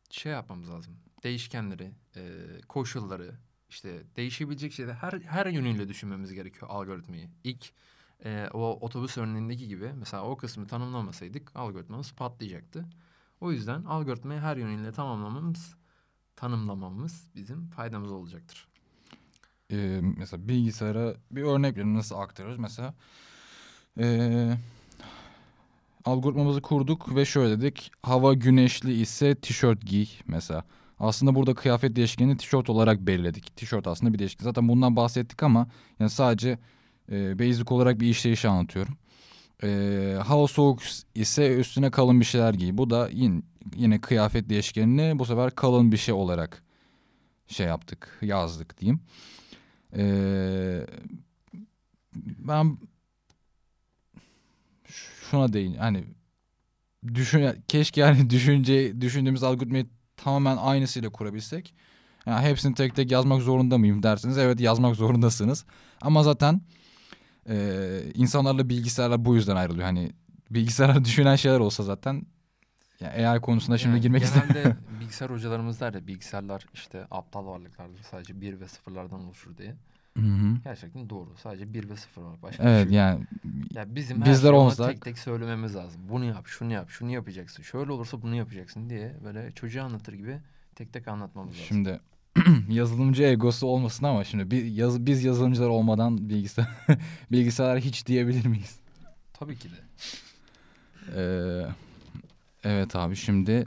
şey 0.10 0.32
yapmamız 0.32 0.70
lazım. 0.70 0.94
Değişkenleri, 1.24 1.92
eee, 2.16 2.62
koşulları, 2.68 3.36
işte 3.70 4.04
değişebilecek 4.16 4.74
şeyler 4.74 4.94
her 4.94 5.14
her 5.22 5.46
yönüyle 5.46 5.88
düşünmemiz 5.90 6.34
gerekiyor 6.34 6.68
algoritmayı. 6.70 7.30
İlk 7.44 7.72
eee, 8.26 8.50
o 8.54 8.78
otobüs 8.82 9.18
örneğindeki 9.18 9.68
gibi 9.68 9.94
mesela 9.94 10.24
o 10.24 10.38
kısmı 10.38 10.68
tanımlamasaydık 10.68 11.56
algoritmamız 11.56 12.12
patlayacaktı. 12.12 12.86
O 13.42 13.52
yüzden 13.52 13.84
algoritmayı 13.84 14.40
her 14.40 14.58
yönüyle 14.58 14.92
tamamlamamız, 14.92 15.76
tanımlamamız 16.36 17.28
bizim 17.36 17.68
faydamız 17.70 18.12
olacaktır. 18.12 18.68
Ee, 19.72 20.00
mesela 20.18 20.48
bilgisayara 20.48 21.16
bir 21.32 21.44
örnek 21.44 21.76
verelim 21.76 21.94
nasıl 21.96 22.16
aktarıyoruz 22.16 22.60
mesela 22.60 22.94
ee, 24.00 24.52
algoritmamızı 26.06 26.62
kurduk 26.62 27.16
ve 27.16 27.26
şöyle 27.26 27.62
dedik 27.62 27.92
hava 28.04 28.34
güneşli 28.34 28.94
ise 28.94 29.36
tişört 29.36 29.86
giy 29.86 30.08
mesela 30.28 30.64
Aslında 31.02 31.36
burada 31.36 31.54
kıyafet 31.54 31.96
değişkenini 31.96 32.38
tişört 32.38 32.70
olarak 32.70 33.00
belirledik. 33.00 33.56
Tişört 33.56 33.88
aslında 33.88 34.14
bir 34.14 34.20
değişken. 34.20 34.44
Zaten 34.44 34.68
bundan 34.68 34.96
bahsettik 34.96 35.44
ama 35.44 35.68
yani 36.00 36.10
sadece 36.10 36.60
e, 37.12 37.40
basic 37.40 37.74
olarak 37.74 38.00
bir 38.00 38.08
işleyişi 38.08 38.48
anlatıyorum. 38.48 38.98
E, 39.64 40.18
hava 40.26 40.48
soğuk 40.48 40.82
ise 41.16 41.56
üstüne 41.56 41.92
kalın 41.92 42.20
bir 42.20 42.26
şeyler 42.26 42.54
giy. 42.54 42.78
Bu 42.78 42.90
da 42.90 43.10
yine, 43.12 43.42
yine 43.76 44.02
kıyafet 44.02 44.50
değişkenini 44.50 45.20
bu 45.20 45.26
sefer 45.26 45.52
kalın 45.56 45.92
bir 45.92 45.98
şey 45.98 46.14
olarak 46.14 46.64
şey 47.48 47.68
yaptık, 47.68 48.20
yazdık 48.22 48.78
diyeyim. 48.78 49.00
E, 49.96 50.04
ben 52.16 52.78
şuna 55.32 55.54
değin 55.54 55.74
hani 55.74 56.04
düşün 57.14 57.64
keşke 57.68 58.02
yani 58.02 58.30
düşünce 58.30 59.02
düşündüğümüz 59.02 59.44
algoritmayı 59.44 59.86
tamamen 60.18 60.58
aynısıyla 60.58 61.10
kurabilsek. 61.10 61.74
Yani 62.26 62.46
hepsini 62.48 62.76
tek 62.76 62.96
tek 62.96 63.12
yazmak 63.12 63.42
zorunda 63.42 63.78
mıyım 63.78 64.04
dersiniz. 64.04 64.38
Evet 64.38 64.60
yazmak 64.60 64.96
zorundasınız. 64.96 65.66
Ama 66.02 66.24
zaten 66.24 66.62
e, 67.50 67.78
insanlarla 68.14 68.70
bilgisayarlar 68.70 69.26
bu 69.26 69.36
yüzden 69.36 69.56
ayrılıyor. 69.56 69.86
Hani 69.86 70.12
bilgisayarlar 70.50 71.06
düşünen 71.06 71.36
şeyler 71.36 71.60
olsa 71.60 71.84
zaten 71.84 72.26
yani 73.00 73.28
AI 73.28 73.42
konusunda 73.42 73.78
şimdi 73.78 73.94
Yani 73.94 74.02
girmek 74.02 74.22
Genelde 74.22 74.44
istemiyorum. 74.44 74.78
bilgisayar 75.00 75.30
hocalarımız 75.30 75.80
der 75.80 75.94
ya 75.94 76.08
bilgisayarlar 76.08 76.66
işte 76.74 77.08
aptal 77.12 77.46
varlıklardır 77.46 78.04
sadece 78.12 78.42
bir 78.42 78.60
ve 78.60 78.68
sıfırlardan 78.68 79.20
oluşur 79.26 79.58
diye. 79.58 79.76
Hı 80.18 80.22
hı. 80.26 80.58
Gerçekten 80.64 81.10
doğru. 81.10 81.30
Sadece 81.38 81.74
bir 81.74 81.90
ve 81.90 81.96
sıfır 81.98 82.22
var. 82.22 82.36
Başka 82.42 82.64
Evet 82.70 82.88
şey 82.88 82.98
yani 82.98 83.26
Ya 83.74 83.96
bizim 83.96 84.26
bizler 84.26 84.52
olsak- 84.52 84.92
tek 84.94 85.02
tek 85.02 85.18
söylememiz 85.20 85.76
lazım. 85.76 86.02
Bunu 86.10 86.26
yap, 86.26 86.48
şunu 86.48 86.74
yap, 86.74 86.90
şunu 86.90 87.12
yapacaksın. 87.12 87.64
Şöyle 87.64 87.92
olursa 87.92 88.22
bunu 88.22 88.36
yapacaksın 88.36 88.90
diye 88.90 89.16
böyle 89.24 89.52
çocuğa 89.52 89.84
anlatır 89.86 90.14
gibi 90.14 90.40
tek 90.76 90.94
tek 90.94 91.08
anlatmamız 91.08 91.54
lazım. 91.54 91.66
şimdi 91.68 92.00
yazılımcı 92.70 93.24
egosu 93.24 93.68
olmasın 93.68 94.06
ama 94.06 94.24
şimdi 94.24 94.52
bir 94.52 94.66
yaz, 94.66 95.06
biz 95.06 95.24
yazılımcılar 95.24 95.68
olmadan 95.70 96.30
bilgisayar 96.30 96.68
bilgisayar 97.32 97.80
hiç 97.80 98.06
diyebilir 98.08 98.46
miyiz? 98.46 98.80
Tabii 99.34 99.58
ki 99.58 99.70
de. 99.70 99.76
Ee, 101.16 101.66
evet 102.64 102.96
abi 102.96 103.16
şimdi 103.16 103.66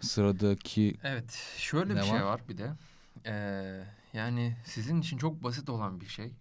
sıradaki 0.00 0.94
Evet, 1.04 1.54
şöyle 1.56 1.94
Ne 1.94 1.98
bir 2.00 2.02
şey 2.06 2.14
var? 2.14 2.20
var 2.22 2.40
bir 2.48 2.58
de. 2.58 2.70
Ee, 3.26 3.80
yani 4.12 4.56
sizin 4.64 5.00
için 5.00 5.18
çok 5.18 5.42
basit 5.44 5.70
olan 5.70 6.00
bir 6.00 6.06
şey. 6.06 6.34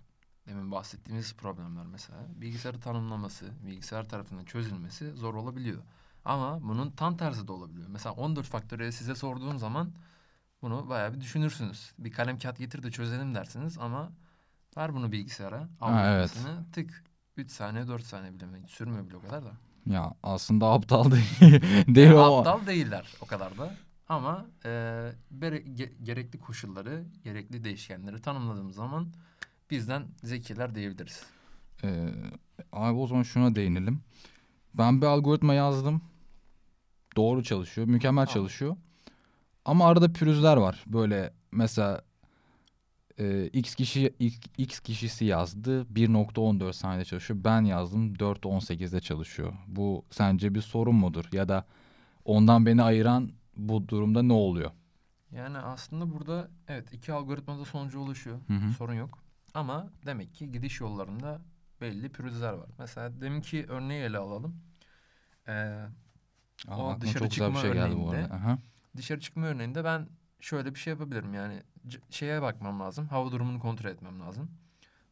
Demin 0.48 0.72
bahsettiğimiz 0.72 1.36
problemler 1.36 1.86
mesela. 1.86 2.20
Bilgisayarı 2.36 2.80
tanımlaması, 2.80 3.46
bilgisayar 3.66 4.10
tarafından 4.10 4.46
çözülmesi 4.46 5.12
zor 5.14 5.34
olabiliyor. 5.34 5.84
Ama 6.26 6.62
bunun 6.64 6.92
tam 6.92 7.18
tersi 7.18 7.48
de 7.48 7.52
olabiliyor. 7.52 7.88
Mesela 7.90 8.16
14 8.16 8.46
faktöriyel 8.48 8.92
size 8.92 9.16
sorduğum 9.16 9.60
zaman 9.60 9.94
bunu 10.62 10.90
bayağı 10.90 11.14
bir 11.14 11.22
düşünürsünüz. 11.22 11.92
Bir 12.00 12.12
kalem 12.12 12.40
kağıt 12.40 12.58
getir 12.58 12.84
de 12.84 12.92
çözelim 12.92 13.36
dersiniz 13.36 13.78
ama 13.78 14.12
ver 14.78 14.94
bunu 14.96 15.12
bilgisayara. 15.12 15.70
Ha, 15.80 16.06
evet. 16.08 16.32
tık 16.74 17.04
3 17.38 17.52
saniye 17.52 17.88
4 17.88 18.04
saniye 18.06 18.34
bile? 18.34 18.46
Sürmüyor 18.68 19.08
bile 19.08 19.18
o 19.18 19.22
kadar 19.22 19.46
da. 19.46 19.52
ya 19.86 20.14
aslında 20.24 20.68
aptal 20.72 21.12
değil, 21.12 21.62
değil 21.96 22.12
Yani 22.16 22.16
o. 22.16 22.38
aptal 22.40 22.68
değiller 22.68 23.18
o 23.22 23.26
kadar 23.26 23.58
da. 23.58 23.76
Ama 24.10 24.46
e, 24.66 25.12
gerekli 26.04 26.40
koşulları, 26.40 27.04
gerekli 27.24 27.64
değişkenleri 27.64 28.22
tanımladığımız 28.22 28.76
zaman 28.76 29.08
bizden 29.72 30.04
zekiler 30.24 30.76
diyebiliriz. 30.76 31.24
Ee, 31.84 32.10
abi 32.72 33.00
o 33.00 33.08
zaman 33.08 33.24
şuna 33.24 33.56
değinelim. 33.56 34.02
Ben 34.74 35.02
bir 35.02 35.06
algoritma 35.06 35.54
yazdım. 35.54 36.02
Doğru 37.16 37.44
çalışıyor, 37.44 37.88
mükemmel 37.88 38.26
Tamam. 38.26 38.34
çalışıyor. 38.34 38.78
Ama 39.66 39.88
arada 39.88 40.14
pürüzler 40.14 40.58
var. 40.58 40.84
Böyle 40.88 41.34
mesela 41.52 42.02
e, 43.18 43.48
X 43.48 43.76
kişi 43.76 44.14
X, 44.20 44.40
X 44.58 44.80
kişisi 44.80 45.26
yazdı 45.26 45.82
1.14 45.82 46.74
saniyede 46.74 47.06
çalışıyor. 47.06 47.40
Ben 47.44 47.62
yazdım 47.62 48.14
4.18'de 48.14 49.00
çalışıyor. 49.00 49.54
Bu 49.68 50.06
sence 50.12 50.56
bir 50.56 50.62
sorun 50.62 50.96
mudur? 50.96 51.26
Ya 51.32 51.50
da 51.50 51.66
ondan 52.26 52.66
beni 52.66 52.84
ayıran 52.84 53.32
bu 53.60 53.88
durumda 53.88 54.24
ne 54.24 54.34
oluyor? 54.34 54.72
Yani 55.32 55.58
aslında 55.58 56.14
burada 56.14 56.50
evet 56.68 56.94
iki 56.94 57.14
algoritmada 57.14 57.66
sonuca 57.66 58.00
ulaşıyor. 58.00 58.40
Hı 58.48 58.54
hı. 58.54 58.72
Sorun 58.74 58.94
yok. 58.94 59.20
Ama 59.54 59.90
demek 60.06 60.34
ki 60.36 60.52
gidiş 60.52 60.80
yollarında 60.82 61.42
belli 61.82 62.10
pürüzler 62.10 62.54
var. 62.54 62.70
Mesela 62.80 63.22
deminki 63.22 63.66
örneği 63.70 64.04
ele 64.04 64.18
alalım. 64.18 64.56
Ee, 65.48 65.52
Aa, 66.68 66.78
O 66.78 67.02
dışarı 67.02 67.30
çıkma 67.30 67.62
şey 67.62 67.74
geldi 67.74 67.96
bu 67.96 68.12
örneğinde- 68.14 68.58
dışarı 68.98 69.20
çıkma 69.20 69.46
örneğinde 69.46 69.84
ben 69.84 70.08
şöyle 70.40 70.76
bir 70.76 70.80
şey 70.80 70.92
yapabilirim. 70.92 71.34
Yani 71.34 71.64
şeye 72.10 72.42
bakmam 72.42 72.80
lazım. 72.80 73.08
Hava 73.08 73.32
durumunu 73.32 73.60
kontrol 73.60 73.90
etmem 73.90 74.20
lazım. 74.20 74.52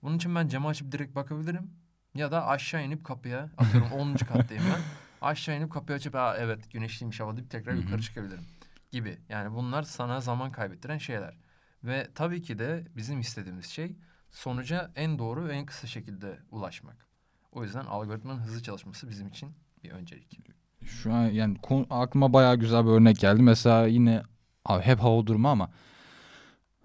Bunun 0.03 0.17
için 0.17 0.35
ben 0.35 0.47
camı 0.47 0.67
açıp 0.67 0.91
direkt 0.91 1.15
bakabilirim. 1.15 1.71
Ya 2.15 2.31
da 2.31 2.47
aşağı 2.47 2.85
inip 2.85 3.03
kapıya 3.05 3.49
atıyorum 3.57 3.91
10. 3.93 4.25
kattayım 4.25 4.63
ben. 4.73 4.81
Aşağı 5.21 5.57
inip 5.57 5.71
kapıyı 5.71 5.95
açıp 5.95 6.15
Aa, 6.15 6.37
evet 6.37 6.71
güneşliymiş 6.71 7.19
hava 7.19 7.37
deyip 7.37 7.49
tekrar 7.49 7.73
yukarı 7.73 8.01
çıkabilirim 8.01 8.45
gibi. 8.91 9.17
Yani 9.29 9.55
bunlar 9.55 9.83
sana 9.83 10.21
zaman 10.21 10.51
kaybettiren 10.51 10.97
şeyler. 10.97 11.37
Ve 11.83 12.07
tabii 12.15 12.41
ki 12.41 12.59
de 12.59 12.87
bizim 12.95 13.19
istediğimiz 13.19 13.65
şey 13.65 13.95
sonuca 14.31 14.91
en 14.95 15.19
doğru 15.19 15.47
ve 15.47 15.53
en 15.53 15.65
kısa 15.65 15.87
şekilde 15.87 16.39
ulaşmak. 16.51 17.07
O 17.51 17.63
yüzden 17.63 17.85
algoritmanın 17.85 18.39
hızlı 18.39 18.63
çalışması 18.63 19.09
bizim 19.09 19.27
için 19.27 19.49
bir 19.83 19.91
öncelik. 19.91 20.39
Şu 20.83 21.13
an 21.13 21.25
yani 21.25 21.57
aklıma 21.89 22.33
bayağı 22.33 22.55
güzel 22.55 22.85
bir 22.85 22.89
örnek 22.89 23.19
geldi. 23.19 23.41
Mesela 23.41 23.87
yine 23.87 24.23
abi 24.65 24.83
hep 24.83 24.99
hava 24.99 25.27
durumu 25.27 25.49
ama 25.49 25.69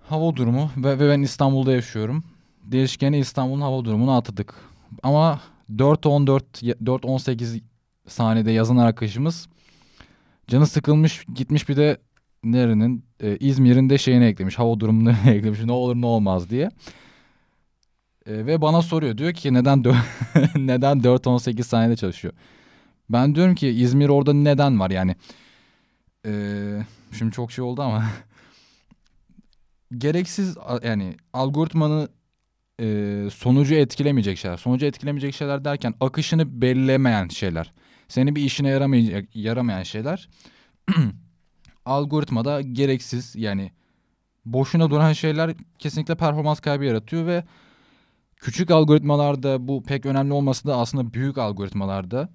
hava 0.00 0.36
durumu 0.36 0.70
ve, 0.76 0.98
ve 0.98 1.08
ben 1.08 1.22
İstanbul'da 1.22 1.72
yaşıyorum. 1.72 2.24
Değişkeni 2.62 3.18
İstanbul'un 3.18 3.60
hava 3.60 3.84
durumunu 3.84 4.16
atadık. 4.16 4.54
Ama 5.02 5.40
4.14 5.70 6.42
4.18 6.62 7.62
saniyede 8.06 8.50
yazan 8.50 8.76
arkadaşımız 8.76 9.48
canı 10.46 10.66
sıkılmış 10.66 11.24
gitmiş 11.34 11.68
bir 11.68 11.76
de 11.76 11.98
nerenin 12.44 13.04
e, 13.20 13.36
İzmir'in 13.36 13.90
de 13.90 13.98
şeyini 13.98 14.24
eklemiş. 14.24 14.58
Hava 14.58 14.80
durumunu 14.80 15.10
eklemiş. 15.26 15.60
Ne 15.64 15.72
olur 15.72 15.96
ne 15.96 16.06
olmaz 16.06 16.50
diye. 16.50 16.70
E, 18.26 18.46
ve 18.46 18.60
bana 18.62 18.82
soruyor. 18.82 19.18
Diyor 19.18 19.32
ki 19.32 19.54
neden 19.54 19.78
neden 20.56 20.98
4.18 20.98 21.62
saniyede 21.62 21.96
çalışıyor? 21.96 22.34
Ben 23.10 23.34
diyorum 23.34 23.54
ki 23.54 23.68
İzmir 23.68 24.08
orada 24.08 24.32
neden 24.32 24.80
var 24.80 24.90
yani? 24.90 25.16
Ee, 26.26 26.82
şimdi 27.12 27.32
çok 27.32 27.52
şey 27.52 27.64
oldu 27.64 27.82
ama 27.82 28.04
gereksiz 29.98 30.56
yani 30.84 31.16
algoritmanı 31.32 32.08
e, 32.80 33.28
sonucu 33.34 33.74
etkilemeyecek 33.74 34.38
şeyler. 34.38 34.56
Sonucu 34.56 34.86
etkilemeyecek 34.86 35.34
şeyler 35.34 35.64
derken 35.64 35.94
akışını 36.00 36.62
belirlemeyen 36.62 37.28
şeyler. 37.28 37.72
Seni 38.12 38.36
bir 38.36 38.42
işine 38.42 38.68
yaramayacak 38.68 39.36
yaramayan 39.36 39.82
şeyler. 39.82 40.28
Algoritmada 41.84 42.60
gereksiz 42.60 43.36
yani 43.36 43.72
boşuna 44.44 44.90
duran 44.90 45.12
şeyler 45.12 45.54
kesinlikle 45.78 46.14
performans 46.14 46.60
kaybı 46.60 46.84
yaratıyor 46.84 47.26
ve 47.26 47.44
küçük 48.36 48.70
algoritmalarda 48.70 49.68
bu 49.68 49.82
pek 49.82 50.06
önemli 50.06 50.32
olması 50.32 50.68
da 50.68 50.76
aslında 50.76 51.14
büyük 51.14 51.38
algoritmalarda 51.38 52.28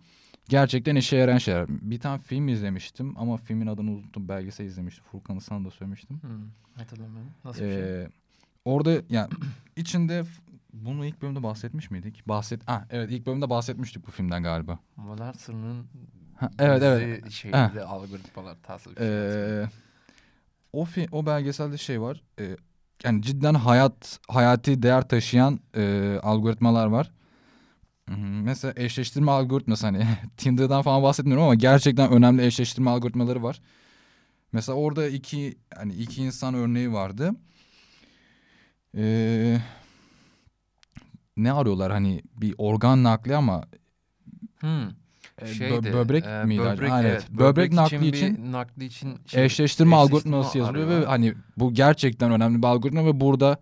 gerçekten 0.50 0.96
işe 0.96 1.18
yarayan 1.18 1.38
şeyler. 1.38 1.66
Bir 1.70 2.00
tane 2.00 2.20
film 2.20 2.48
izlemiştim 2.48 3.18
ama 3.18 3.38
filmin 3.38 3.68
adını 3.68 3.92
unuttum. 3.92 4.30
Belgesel 4.30 4.66
izlemiştim. 4.66 5.04
Furkan'ı 5.12 5.42
sana 5.42 5.66
da 5.66 5.72
söylemiştim. 5.72 6.20
Hmm, 6.22 6.50
hatırlamıyorum. 6.76 7.32
Nasıl 7.46 7.64
bir 7.64 7.74
şey? 7.74 8.02
Ee, 8.02 8.10
orada 8.66 9.02
yani 9.10 9.30
içinde 9.76 10.24
bunu 10.86 11.06
ilk 11.06 11.22
bölümde 11.22 11.44
bahsetmiş 11.44 11.92
miydik? 11.92 12.28
Bahset. 12.28 12.62
Ah 12.68 12.84
evet 12.90 13.12
ilk 13.12 13.26
bölümde 13.28 13.50
bahsetmiştik 13.50 14.08
bu 14.08 14.12
filmden 14.12 14.44
galiba. 14.44 14.80
Molar 14.96 15.34
sırrının 15.34 15.88
Ha, 16.36 16.50
evet 16.60 16.84
evet. 16.84 17.32
şeyleri, 17.32 17.82
algoritmalar 17.82 18.58
tarzı 18.64 18.90
bir 18.90 18.96
şey. 18.96 19.08
Ee, 19.62 19.70
o 20.74 20.84
fi- 20.84 21.08
o 21.12 21.26
belgeselde 21.26 21.78
şey 21.78 22.02
var. 22.02 22.22
Ee, 22.40 22.58
yani 23.04 23.22
cidden 23.22 23.54
hayat 23.54 24.20
hayati 24.28 24.82
değer 24.82 25.08
taşıyan 25.10 25.60
e, 25.76 26.16
algoritmalar 26.24 26.88
var. 26.88 27.12
Mesela 28.44 28.74
eşleştirme 28.78 29.32
algoritması 29.32 29.86
hani 29.86 30.08
Tinder'dan 30.38 30.82
falan 30.82 31.04
bahsetmiyorum 31.04 31.44
ama 31.44 31.56
gerçekten 31.56 32.12
önemli 32.12 32.46
eşleştirme 32.46 32.90
algoritmaları 32.90 33.44
var. 33.44 33.62
Mesela 34.52 34.76
orada 34.78 35.08
iki 35.08 35.58
hani 35.76 35.94
iki 35.94 36.24
insan 36.24 36.54
örneği 36.54 36.94
vardı. 36.94 37.32
Ee, 38.98 39.58
ne 41.38 41.52
arıyorlar 41.52 41.92
hani 41.92 42.22
bir 42.36 42.56
organ 42.58 43.04
nakli 43.04 43.36
ama 43.36 43.64
Hmm. 44.60 44.88
e, 45.42 45.46
Şeydi, 45.54 45.74
bö- 45.88 45.94
böbrek 45.94 46.26
e, 46.26 46.44
miydi? 46.46 46.62
Böbrek, 46.62 46.90
Ha, 46.92 47.02
evet. 47.04 47.28
Böbrek, 47.32 47.74
nakli 47.74 48.02
bir 48.02 48.08
için 48.14 48.52
nakli 48.52 48.86
için 48.86 49.18
şey, 49.26 49.46
eşleştirme 49.46 49.96
algoritması 49.96 50.58
yazılıyor 50.58 50.88
ve 50.88 51.06
hani 51.06 51.34
bu 51.58 51.74
gerçekten 51.74 52.32
önemli 52.32 52.58
bir 52.62 52.68
algoritma 52.68 53.06
ve 53.06 53.20
burada 53.20 53.58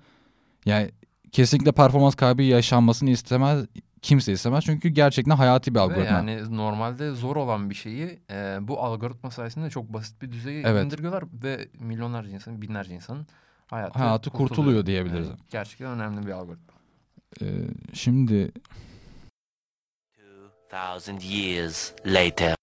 yani 0.65 0.91
kesinlikle 1.31 1.71
performans 1.71 2.15
kaybı 2.15 2.41
yaşanmasını 2.41 3.09
istemez 3.09 3.65
kimse 4.01 4.31
istemez. 4.33 4.63
Çünkü 4.65 4.89
gerçekten 4.89 5.35
hayati 5.35 5.71
bir 5.71 5.79
Ve 5.79 5.81
algoritma. 5.83 6.15
yani 6.15 6.57
normalde 6.57 7.11
zor 7.11 7.35
olan 7.35 7.69
bir 7.69 7.75
şeyi 7.75 8.19
e, 8.31 8.57
bu 8.61 8.83
algoritma 8.83 9.31
sayesinde 9.31 9.69
çok 9.69 9.93
basit 9.93 10.21
bir 10.21 10.31
düzeye 10.31 10.61
Evet. 10.65 10.85
indirgiyorlar 10.85 11.23
ve 11.43 11.67
milyonlarca 11.79 12.29
insanın, 12.29 12.61
binlerce 12.61 12.95
insanın 12.95 13.27
hayatı, 13.67 13.99
Hayatı 13.99 14.29
kurtuluyor 14.29 14.85
diyebiliriz. 14.85 15.27
Yani 15.27 15.39
gerçekten 15.49 15.87
önemli 15.91 16.25
bir 16.27 16.31
algoritma. 16.31 16.74
Ee, 17.41 17.45
şimdi 17.93 18.51
2000 20.69 21.19
years 21.19 21.93
later. 22.05 22.55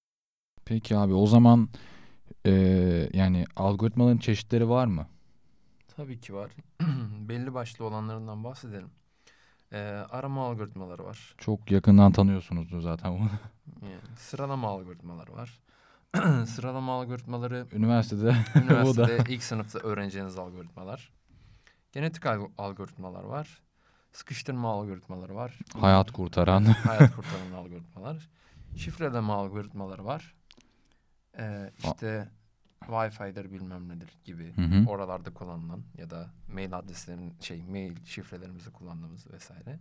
peki 0.64 0.96
abi 0.96 1.14
o 1.14 1.26
zaman 1.26 1.68
ee, 2.46 3.10
yani 3.12 3.44
algoritmaların 3.56 4.18
çeşitleri 4.18 4.68
var 4.68 4.86
mı? 4.86 5.06
Tabii 5.96 6.20
ki 6.20 6.34
var. 6.34 6.50
Belli 7.28 7.54
başlı 7.54 7.84
olanlarından 7.84 8.44
bahsedelim. 8.44 8.90
E, 9.72 9.78
arama 10.10 10.46
algoritmaları 10.46 11.04
var. 11.04 11.34
Çok 11.38 11.70
yakından 11.70 12.12
tanıyorsunuzdur 12.12 12.80
zaten 12.80 13.18
bunu. 13.18 13.28
Yani 13.82 14.16
sıralama 14.16 14.68
algoritmaları 14.68 15.32
var. 15.32 15.60
sıralama 16.46 17.00
algoritmaları 17.00 17.66
Üniversitede 17.72 18.36
üniversitede 18.64 19.18
ilk 19.28 19.42
sınıfta 19.42 19.78
öğreneceğiniz 19.78 20.38
algoritmalar. 20.38 21.12
Genetik 21.92 22.22
alg- 22.24 22.50
algoritmalar 22.58 23.24
var. 23.24 23.62
Sıkıştırma 24.12 24.70
algoritmaları 24.70 25.34
var. 25.34 25.58
hayat 25.80 26.10
kurtaran. 26.12 26.64
hayat 26.64 27.14
kurtaran 27.16 27.52
algoritmalar. 27.56 28.28
Şifreleme 28.76 29.32
algoritmaları 29.32 30.04
var. 30.04 30.34
Ee, 31.38 31.70
işte 31.84 32.28
Wi-Fi'dir 32.80 33.52
bilmem 33.52 33.88
nedir 33.88 34.08
gibi 34.24 34.52
Hı 34.56 34.62
hı. 34.62 34.88
oralarda 34.88 35.34
kullanılan 35.34 35.80
ya 35.98 36.10
da 36.10 36.30
mail 36.54 36.78
adreslerin 36.78 37.34
şey 37.40 37.62
mail 37.62 38.04
şifrelerimizi 38.04 38.70
kullandığımız 38.72 39.30
vesaire. 39.32 39.78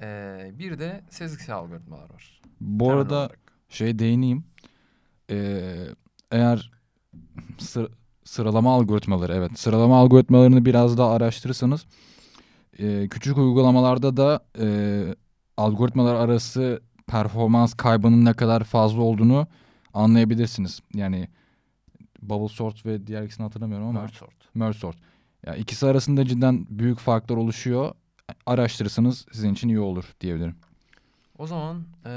Ee, 0.00 0.50
bir 0.58 0.78
de 0.78 1.04
sezgisel 1.10 1.56
algoritmalar 1.56 2.10
var. 2.10 2.40
Bu 2.60 2.84
Temel 2.84 2.96
arada 2.98 3.14
olarak. 3.16 3.38
şey 3.68 3.98
değineyim. 3.98 4.44
Ee, 5.30 5.86
eğer 6.30 6.70
sır- 7.58 7.92
sıralama 8.24 8.74
algoritmaları 8.74 9.34
evet 9.34 9.58
sıralama 9.58 9.96
algoritmalarını 9.98 10.64
biraz 10.64 10.98
daha 10.98 11.10
araştırırsanız 11.10 11.86
e, 12.78 13.08
küçük 13.08 13.38
uygulamalarda 13.38 14.16
da 14.16 14.44
e, 14.60 14.66
algoritmalar 15.56 16.14
arası 16.14 16.80
performans 17.06 17.74
kaybının 17.74 18.24
ne 18.24 18.32
kadar 18.34 18.64
fazla 18.64 19.02
olduğunu 19.02 19.46
anlayabilirsiniz. 19.94 20.80
Yani 20.94 21.28
bubble 22.22 22.48
sort 22.48 22.86
ve 22.86 23.06
diğer 23.06 23.22
ikisini 23.22 23.44
hatırlamıyorum 23.44 23.86
ama 23.88 24.00
Merge 24.00 24.14
sort. 24.14 24.34
merge 24.54 24.78
sort. 24.78 24.96
Ya 25.46 25.56
ikisi 25.56 25.86
arasında 25.86 26.24
cidden 26.24 26.66
büyük 26.70 26.98
farklar 26.98 27.36
oluşuyor. 27.36 27.94
Araştırırsanız 28.46 29.26
sizin 29.32 29.52
için 29.52 29.68
iyi 29.68 29.80
olur 29.80 30.14
diyebilirim. 30.20 30.54
O 31.38 31.46
zaman 31.46 31.76
eee, 32.06 32.10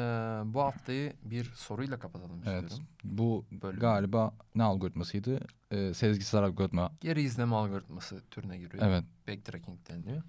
bu 0.53 0.61
haftayı 0.61 1.13
bir 1.23 1.43
soruyla 1.55 1.99
kapatalım 1.99 2.41
Evet. 2.45 2.63
istiyorum. 2.63 2.87
Bu 3.03 3.45
Bölüm. 3.51 3.79
galiba 3.79 4.33
ne 4.55 4.63
algoritmasıydı? 4.63 5.39
Ee, 5.71 5.93
sezgisel 5.93 6.43
algoritma. 6.43 6.91
Geri 7.01 7.21
izleme 7.21 7.55
algoritması 7.55 8.21
türüne 8.31 8.57
giriyor. 8.57 8.83
Evet. 8.87 9.03
Backtracking 9.27 9.79
deniliyor. 9.89 10.21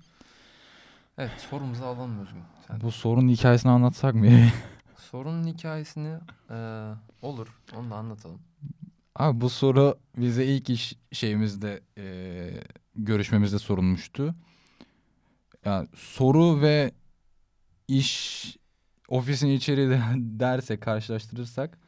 Evet 1.19 1.41
sorumuzu 1.51 1.85
alalım 1.85 2.21
Özgün. 2.21 2.43
Sen. 2.69 2.81
Bu 2.81 2.93
sorunun 2.93 3.29
hikayesini 3.29 3.73
anlatsak 3.73 4.15
mı? 4.15 4.27
Sorunun 4.97 5.47
hikayesini 5.47 6.19
eee, 6.51 6.57
olur. 7.23 7.49
Onu 7.77 7.91
da 7.91 7.95
anlatalım. 7.95 8.41
Abi 9.17 9.41
bu 9.41 9.51
soru 9.51 9.99
bize 10.17 10.45
ilk 10.45 10.71
iş 10.71 10.95
şeyimizde 11.13 11.81
eee, 11.97 12.63
görüşmemizde 12.95 13.59
sorulmuştu. 13.59 14.35
Yani 15.65 15.89
soru 15.95 16.61
ve 16.61 16.93
iş 17.89 18.57
ofisin 19.09 19.49
içeriği 19.49 19.91
de 19.91 20.01
derse 20.17 20.81
karşılaştırırsak 20.81 21.79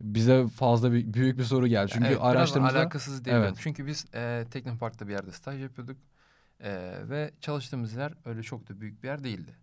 bize 0.00 0.48
fazla 0.48 0.92
bir, 0.92 1.14
büyük 1.14 1.38
bir 1.38 1.44
soru 1.44 1.66
geldi. 1.66 1.90
Çünkü 1.94 2.06
Evet, 2.06 2.16
biraz 2.16 2.36
araştırmamızda 2.36 2.78
alakasız 2.78 3.24
diyebilirim. 3.24 3.48
Evet. 3.48 3.58
Çünkü 3.62 3.86
biz 3.86 4.04
eee 4.14 4.44
Teknopark'ta 4.50 5.08
bir 5.08 5.12
yerde 5.12 5.32
staj 5.32 5.62
yapıyorduk. 5.62 5.96
Eee, 6.64 7.08
ve 7.08 7.30
çalıştığımız 7.40 7.94
yer 7.94 8.12
öyle 8.24 8.42
çok 8.42 8.68
da 8.68 8.80
büyük 8.80 9.02
bir 9.02 9.08
yer 9.08 9.24
değildi. 9.24 9.54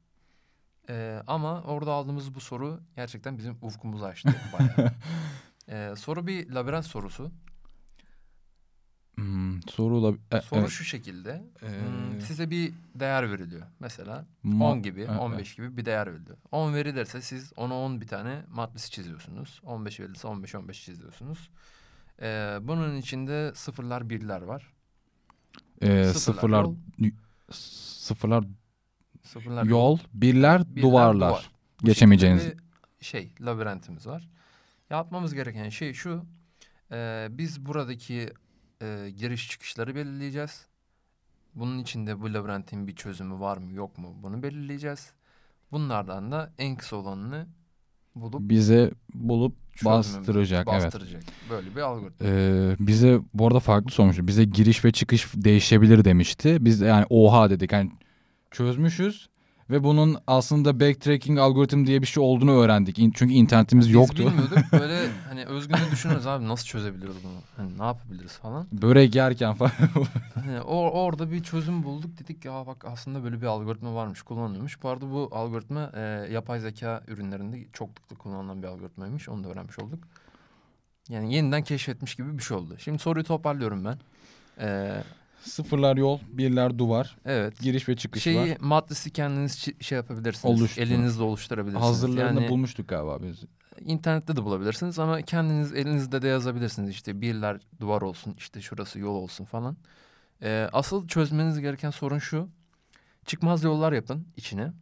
Eee, 0.89 1.23
ama 1.27 1.61
orada 1.61 1.91
aldığımız 1.91 2.35
bu 2.35 2.39
soru 2.39 2.79
gerçekten 2.95 3.37
bizim 3.37 3.57
ufkumuzu 3.61 4.05
açtı 4.05 4.29
bayağı. 4.53 4.91
Eee, 5.67 5.95
soru 5.95 6.27
bir 6.27 6.49
labirent 6.51 6.85
sorusu. 6.85 7.31
Hmm, 9.15 9.61
soru 9.67 10.03
da 10.31 10.37
e, 10.37 10.41
Soru 10.41 10.59
evet. 10.59 10.69
şu 10.69 10.83
şekilde. 10.83 11.43
Ee, 11.63 11.67
Hmm, 11.67 12.21
size 12.21 12.49
bir 12.49 12.73
değer 12.95 13.31
veriliyor. 13.31 13.67
Mesela 13.79 14.25
Ma- 14.45 14.63
10 14.63 14.81
gibi, 14.81 15.01
Evet, 15.01 15.19
15 15.19 15.55
gibi 15.55 15.77
bir 15.77 15.85
değer 15.85 16.13
veriliyor. 16.13 16.37
10 16.51 16.73
verilirse 16.73 17.21
siz 17.21 17.53
ona 17.55 17.73
10 17.73 18.01
bir 18.01 18.07
tane 18.07 18.43
matrisi 18.49 18.91
çiziyorsunuz. 18.91 19.61
15 19.63 19.99
verilirse 19.99 20.27
15 20.27 20.55
15 20.55 20.85
çiziyorsunuz. 20.85 21.49
Ee, 22.21 22.57
bunun 22.61 22.95
içinde 22.97 23.51
sıfırlar, 23.55 24.09
birler 24.09 24.41
var. 24.41 24.73
Ee, 25.81 26.03
Sıfırlar 26.03 26.13
sıfırlar 26.13 26.63
yol, 26.63 26.75
sıfırlar 27.51 28.43
sıfırlar 29.23 29.63
yol, 29.63 29.97
birler, 30.13 30.75
birler 30.75 30.81
duvarlar. 30.83 31.29
duvar. 31.29 31.51
Geçemeyeceğiniz. 31.83 32.53
şey, 33.01 33.31
labirentimiz 33.41 34.07
var. 34.07 34.29
Yapmamız 34.89 35.33
gereken 35.33 35.69
şey 35.69 35.93
şu. 35.93 36.25
e, 36.91 37.27
biz 37.31 37.65
buradaki 37.65 38.29
e, 38.81 39.09
giriş 39.17 39.49
çıkışları 39.49 39.95
belirleyeceğiz. 39.95 40.67
Bunun 41.55 41.79
içinde 41.79 42.21
bu 42.21 42.33
labirentin 42.33 42.87
bir 42.87 42.95
çözümü 42.95 43.39
var 43.39 43.57
mı 43.57 43.71
yok 43.71 43.97
mu 43.97 44.15
bunu 44.23 44.43
belirleyeceğiz. 44.43 45.13
Bunlardan 45.71 46.31
da 46.31 46.53
en 46.57 46.75
kısa 46.75 46.95
olanını 46.95 47.47
bulup 48.15 48.49
Bize 48.49 48.91
bulup 49.13 49.55
çözmemiz- 49.77 50.17
bastıracak. 50.17 50.67
Evet. 50.71 50.83
bastıracak. 50.83 51.21
Böyle 51.49 51.75
bir 51.75 51.81
algoritma. 51.81 52.27
Ee, 52.29 52.75
bize 52.79 53.19
bu 53.33 53.47
arada 53.47 53.59
farklı 53.59 53.91
sormuştu. 53.91 54.27
Bize 54.27 54.43
giriş 54.43 54.85
ve 54.85 54.91
çıkış 54.91 55.27
değişebilir 55.35 56.05
demişti. 56.05 56.57
Biz 56.61 56.81
de 56.81 56.85
yani 56.85 57.05
oha 57.09 57.49
dedik. 57.49 57.71
Yani 57.71 57.91
çözmüşüz 58.51 59.29
ve 59.69 59.83
bunun 59.83 60.17
aslında 60.27 60.79
backtracking 60.79 61.39
algoritm 61.39 61.85
diye 61.85 62.01
bir 62.01 62.07
şey 62.07 62.23
olduğunu 62.23 62.51
öğrendik. 62.51 62.99
İn- 62.99 63.11
Çünkü 63.15 63.33
internetimiz 63.33 63.87
Biz 63.87 63.93
yoktu. 63.93 64.17
bilmiyorduk. 64.17 64.57
Böyle 64.71 65.07
hani 65.29 65.45
özgünde 65.45 65.91
düşünürüz 65.91 66.27
abi 66.27 66.47
nasıl 66.47 66.65
çözebiliriz 66.65 67.15
bunu? 67.23 67.37
Hani 67.57 67.77
ne 67.79 67.83
yapabiliriz 67.85 68.31
falan. 68.31 68.67
Börek 68.71 69.15
yerken 69.15 69.53
falan. 69.53 69.71
Hani 70.35 70.61
o, 70.61 70.75
orada 70.89 71.31
bir 71.31 71.43
çözüm 71.43 71.83
bulduk. 71.83 72.19
Dedik 72.19 72.45
ya 72.45 72.67
bak 72.67 72.85
aslında 72.85 73.23
böyle 73.23 73.41
bir 73.41 73.45
algoritma 73.45 73.95
varmış, 73.95 74.21
kullanılıyormuş. 74.21 74.83
Bu 74.83 74.89
arada 74.89 75.11
bu 75.11 75.29
algoritma 75.31 75.91
e, 75.95 76.01
yapay 76.31 76.59
zeka 76.59 77.03
ürünlerinde 77.07 77.65
çoklukla 77.73 78.15
kullanılan 78.17 78.63
bir 78.63 78.67
algoritmaymış. 78.67 79.29
Onu 79.29 79.43
da 79.43 79.47
öğrenmiş 79.49 79.79
olduk. 79.79 79.99
Yani 81.09 81.33
yeniden 81.35 81.63
keşfetmiş 81.63 82.15
gibi 82.15 82.37
bir 82.37 82.43
şey 82.43 82.57
oldu. 82.57 82.75
Şimdi 82.79 82.99
soruyu 82.99 83.23
toparlıyorum 83.25 83.85
ben. 83.85 83.97
Ee, 84.59 84.91
Sıfırlar 85.41 85.97
yol, 85.97 86.19
birler 86.27 86.77
duvar. 86.77 87.17
evet. 87.25 87.59
Giriş 87.59 87.89
ve 87.89 87.95
çıkış 87.95 88.23
Şeyi 88.23 88.51
var. 88.51 88.57
maddesi 88.59 89.11
kendiniz 89.11 89.65
şey 89.81 89.95
yapabilirsiniz. 89.95 90.61
Oluştur. 90.61 90.81
Elinizle 90.81 91.23
oluşturabilirsiniz. 91.23 91.85
Hazırlarını 91.85 92.41
yani, 92.41 92.49
bulmuştuk 92.49 92.87
galiba 92.89 93.23
biz. 93.23 93.43
İnternette 93.79 94.35
de 94.35 94.43
bulabilirsiniz 94.43 94.99
ama 94.99 95.21
kendiniz 95.21 95.73
elinizde 95.73 96.21
de 96.21 96.27
yazabilirsiniz. 96.27 96.89
İşte 96.89 97.21
birler 97.21 97.59
duvar 97.79 98.01
olsun, 98.01 98.35
işte 98.37 98.61
şurası 98.61 98.99
yol 98.99 99.15
olsun 99.15 99.45
falan. 99.45 99.77
Ee, 100.41 100.69
asıl 100.73 101.07
çözmeniz 101.07 101.59
gereken 101.59 101.89
sorun 101.89 102.19
şu. 102.19 102.49
Çıkmaz 103.25 103.63
yollar 103.63 103.93
yapın 103.93 104.27
içine. 104.37 104.73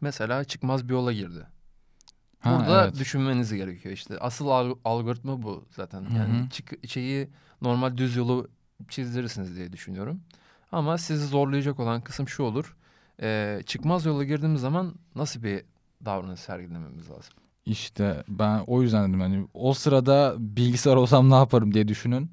Mesela 0.00 0.44
çıkmaz 0.44 0.88
bir 0.88 0.92
yola 0.92 1.12
girdi. 1.12 1.46
Ha, 2.40 2.58
Burada 2.58 2.84
evet. 2.84 2.98
düşünmeniz 2.98 3.52
gerekiyor 3.52 3.94
işte. 3.94 4.18
Asıl 4.18 4.46
al- 4.48 4.78
algoritma 4.84 5.42
bu 5.42 5.66
zaten. 5.70 6.00
Hı 6.10 6.14
Yani 6.18 6.42
hı. 6.44 6.48
çık 6.50 6.88
şeyi 6.88 7.28
normal 7.62 7.96
düz 7.96 8.16
yolu 8.16 8.48
çizdirirsiniz 8.88 9.56
diye 9.56 9.72
düşünüyorum. 9.72 10.20
Ama 10.72 10.98
sizi 10.98 11.26
zorlayacak 11.26 11.80
olan 11.80 12.00
kısım 12.00 12.28
şu 12.28 12.42
olur. 12.42 12.76
Ee, 13.22 13.60
çıkmaz 13.66 14.06
yola 14.06 14.24
girdiğimiz 14.24 14.60
zaman 14.60 14.94
nasıl 15.14 15.42
bir 15.42 15.62
davranış 16.04 16.40
sergilememiz 16.40 17.10
lazım? 17.10 17.32
İşte 17.66 18.24
ben 18.28 18.64
o 18.66 18.82
yüzden 18.82 19.08
dedim 19.08 19.20
hani 19.20 19.46
o 19.54 19.74
sırada 19.74 20.34
bilgisayar 20.38 20.96
olsam 20.96 21.30
ne 21.30 21.34
yaparım 21.34 21.74
diye 21.74 21.88
düşünün. 21.88 22.30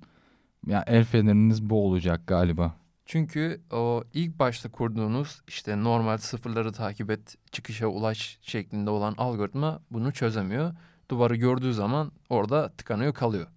Ya 0.68 0.84
el 0.88 1.04
feneriniz 1.06 1.70
bu 1.70 1.88
olacak 1.88 2.22
galiba. 2.28 2.76
Çünkü 3.06 3.62
o 3.72 4.04
ilk 4.14 4.40
başta 4.40 4.72
kurduğunuz 4.72 5.42
işte 5.48 5.84
normal 5.84 6.18
sıfırları 6.18 6.72
takip 6.72 7.12
et, 7.12 7.36
çıkışa 7.52 7.88
ulaş 7.88 8.40
şeklinde 8.42 8.90
olan 8.90 9.14
algoritma 9.18 9.80
bunu 9.92 10.14
çözemiyor. 10.14 10.74
Duvarı 11.12 11.36
gördüğü 11.36 11.74
zaman 11.74 12.12
orada 12.30 12.70
tıkanıyor 12.70 13.14
kalıyor. 13.14 13.48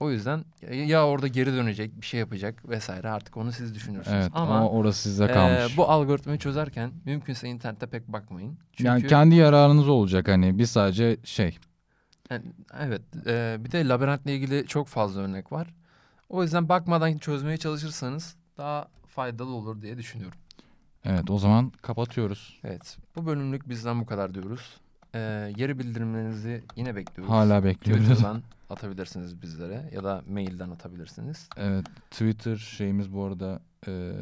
O 0.00 0.10
yüzden 0.10 0.44
ya- 0.72 1.06
orada 1.06 1.26
geri 1.26 1.52
dönecek, 1.52 2.00
bir 2.00 2.06
şey 2.06 2.20
yapacak 2.20 2.68
vesaire 2.68 3.08
artık 3.10 3.36
onu 3.36 3.52
siz 3.52 3.74
düşünürsünüz. 3.74 4.16
Evet 4.16 4.30
ama, 4.34 4.56
Ama 4.56 4.68
orası 4.70 5.02
size 5.08 5.26
kalmış. 5.26 5.76
bu 5.76 5.88
algoritmayı 5.90 6.38
çözerken 6.38 6.92
mümkünse 7.04 7.48
internette 7.48 7.86
pek 7.86 8.08
bakmayın. 8.08 8.58
Çünkü 8.72 8.88
Yani 8.88 9.06
kendi 9.06 9.34
yararınız 9.34 9.88
olacak 9.88 10.28
hani 10.28 10.58
biz 10.58 10.70
sadece 10.70 11.16
şey. 11.24 11.58
Yani 12.30 12.42
evet 12.80 13.02
eee, 13.26 13.56
bir 13.60 13.72
de 13.72 13.88
labirentle 13.88 14.34
ilgili 14.36 14.66
çok 14.66 14.88
fazla 14.88 15.20
örnek 15.20 15.52
var. 15.52 15.74
O 16.28 16.42
yüzden 16.42 16.68
bakmadan 16.68 17.18
çözmeye 17.18 17.56
çalışırsanız 17.56 18.36
daha 18.58 18.88
faydalı 19.06 19.50
olur 19.54 19.82
diye 19.82 19.98
düşünüyorum. 19.98 20.38
Evet 21.04 21.30
o 21.30 21.38
zaman 21.38 21.72
kapatıyoruz. 21.82 22.60
Evet. 22.64 22.98
Bu 23.16 23.26
bölümlük 23.26 23.68
bizden 23.68 24.00
bu 24.00 24.06
kadar 24.06 24.34
diyoruz. 24.34 24.76
Ee, 25.14 25.52
geri 25.56 25.78
bildirimlerinizi 25.78 26.64
yine 26.76 26.96
bekliyoruz. 26.96 27.34
Hala 27.34 27.64
bekliyoruz. 27.64 28.04
Twitter'dan 28.04 28.42
atabilirsiniz 28.70 29.42
bizlere 29.42 29.90
ya 29.92 30.04
da 30.04 30.22
mailden 30.28 30.70
atabilirsiniz. 30.70 31.48
Evet 31.56 31.86
Twitter 32.10 32.56
şeyimiz 32.56 33.12
bu 33.12 33.24
arada 33.24 33.60
e, 33.86 34.12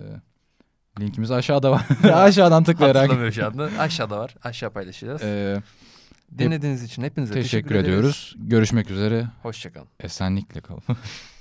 linkimiz 1.00 1.30
aşağıda 1.30 1.70
var. 1.70 1.86
Aşağıdan 2.14 2.64
tıklayarak. 2.64 3.02
Hatırlamıyorum 3.02 3.32
şu 3.32 3.46
anda. 3.46 3.70
Aşağıda 3.78 4.18
var. 4.18 4.34
Aşağı 4.42 4.70
paylaşacağız. 4.70 5.22
E, 5.22 5.62
Dinlediğiniz 6.38 6.82
için 6.82 7.02
hepinize 7.02 7.34
teşekkür, 7.34 7.68
teşekkür, 7.68 7.74
ediyoruz. 7.74 8.34
Görüşmek 8.38 8.90
üzere. 8.90 9.26
Hoşçakalın. 9.42 9.88
Esenlikle 10.00 10.60
kalın. 10.60 10.82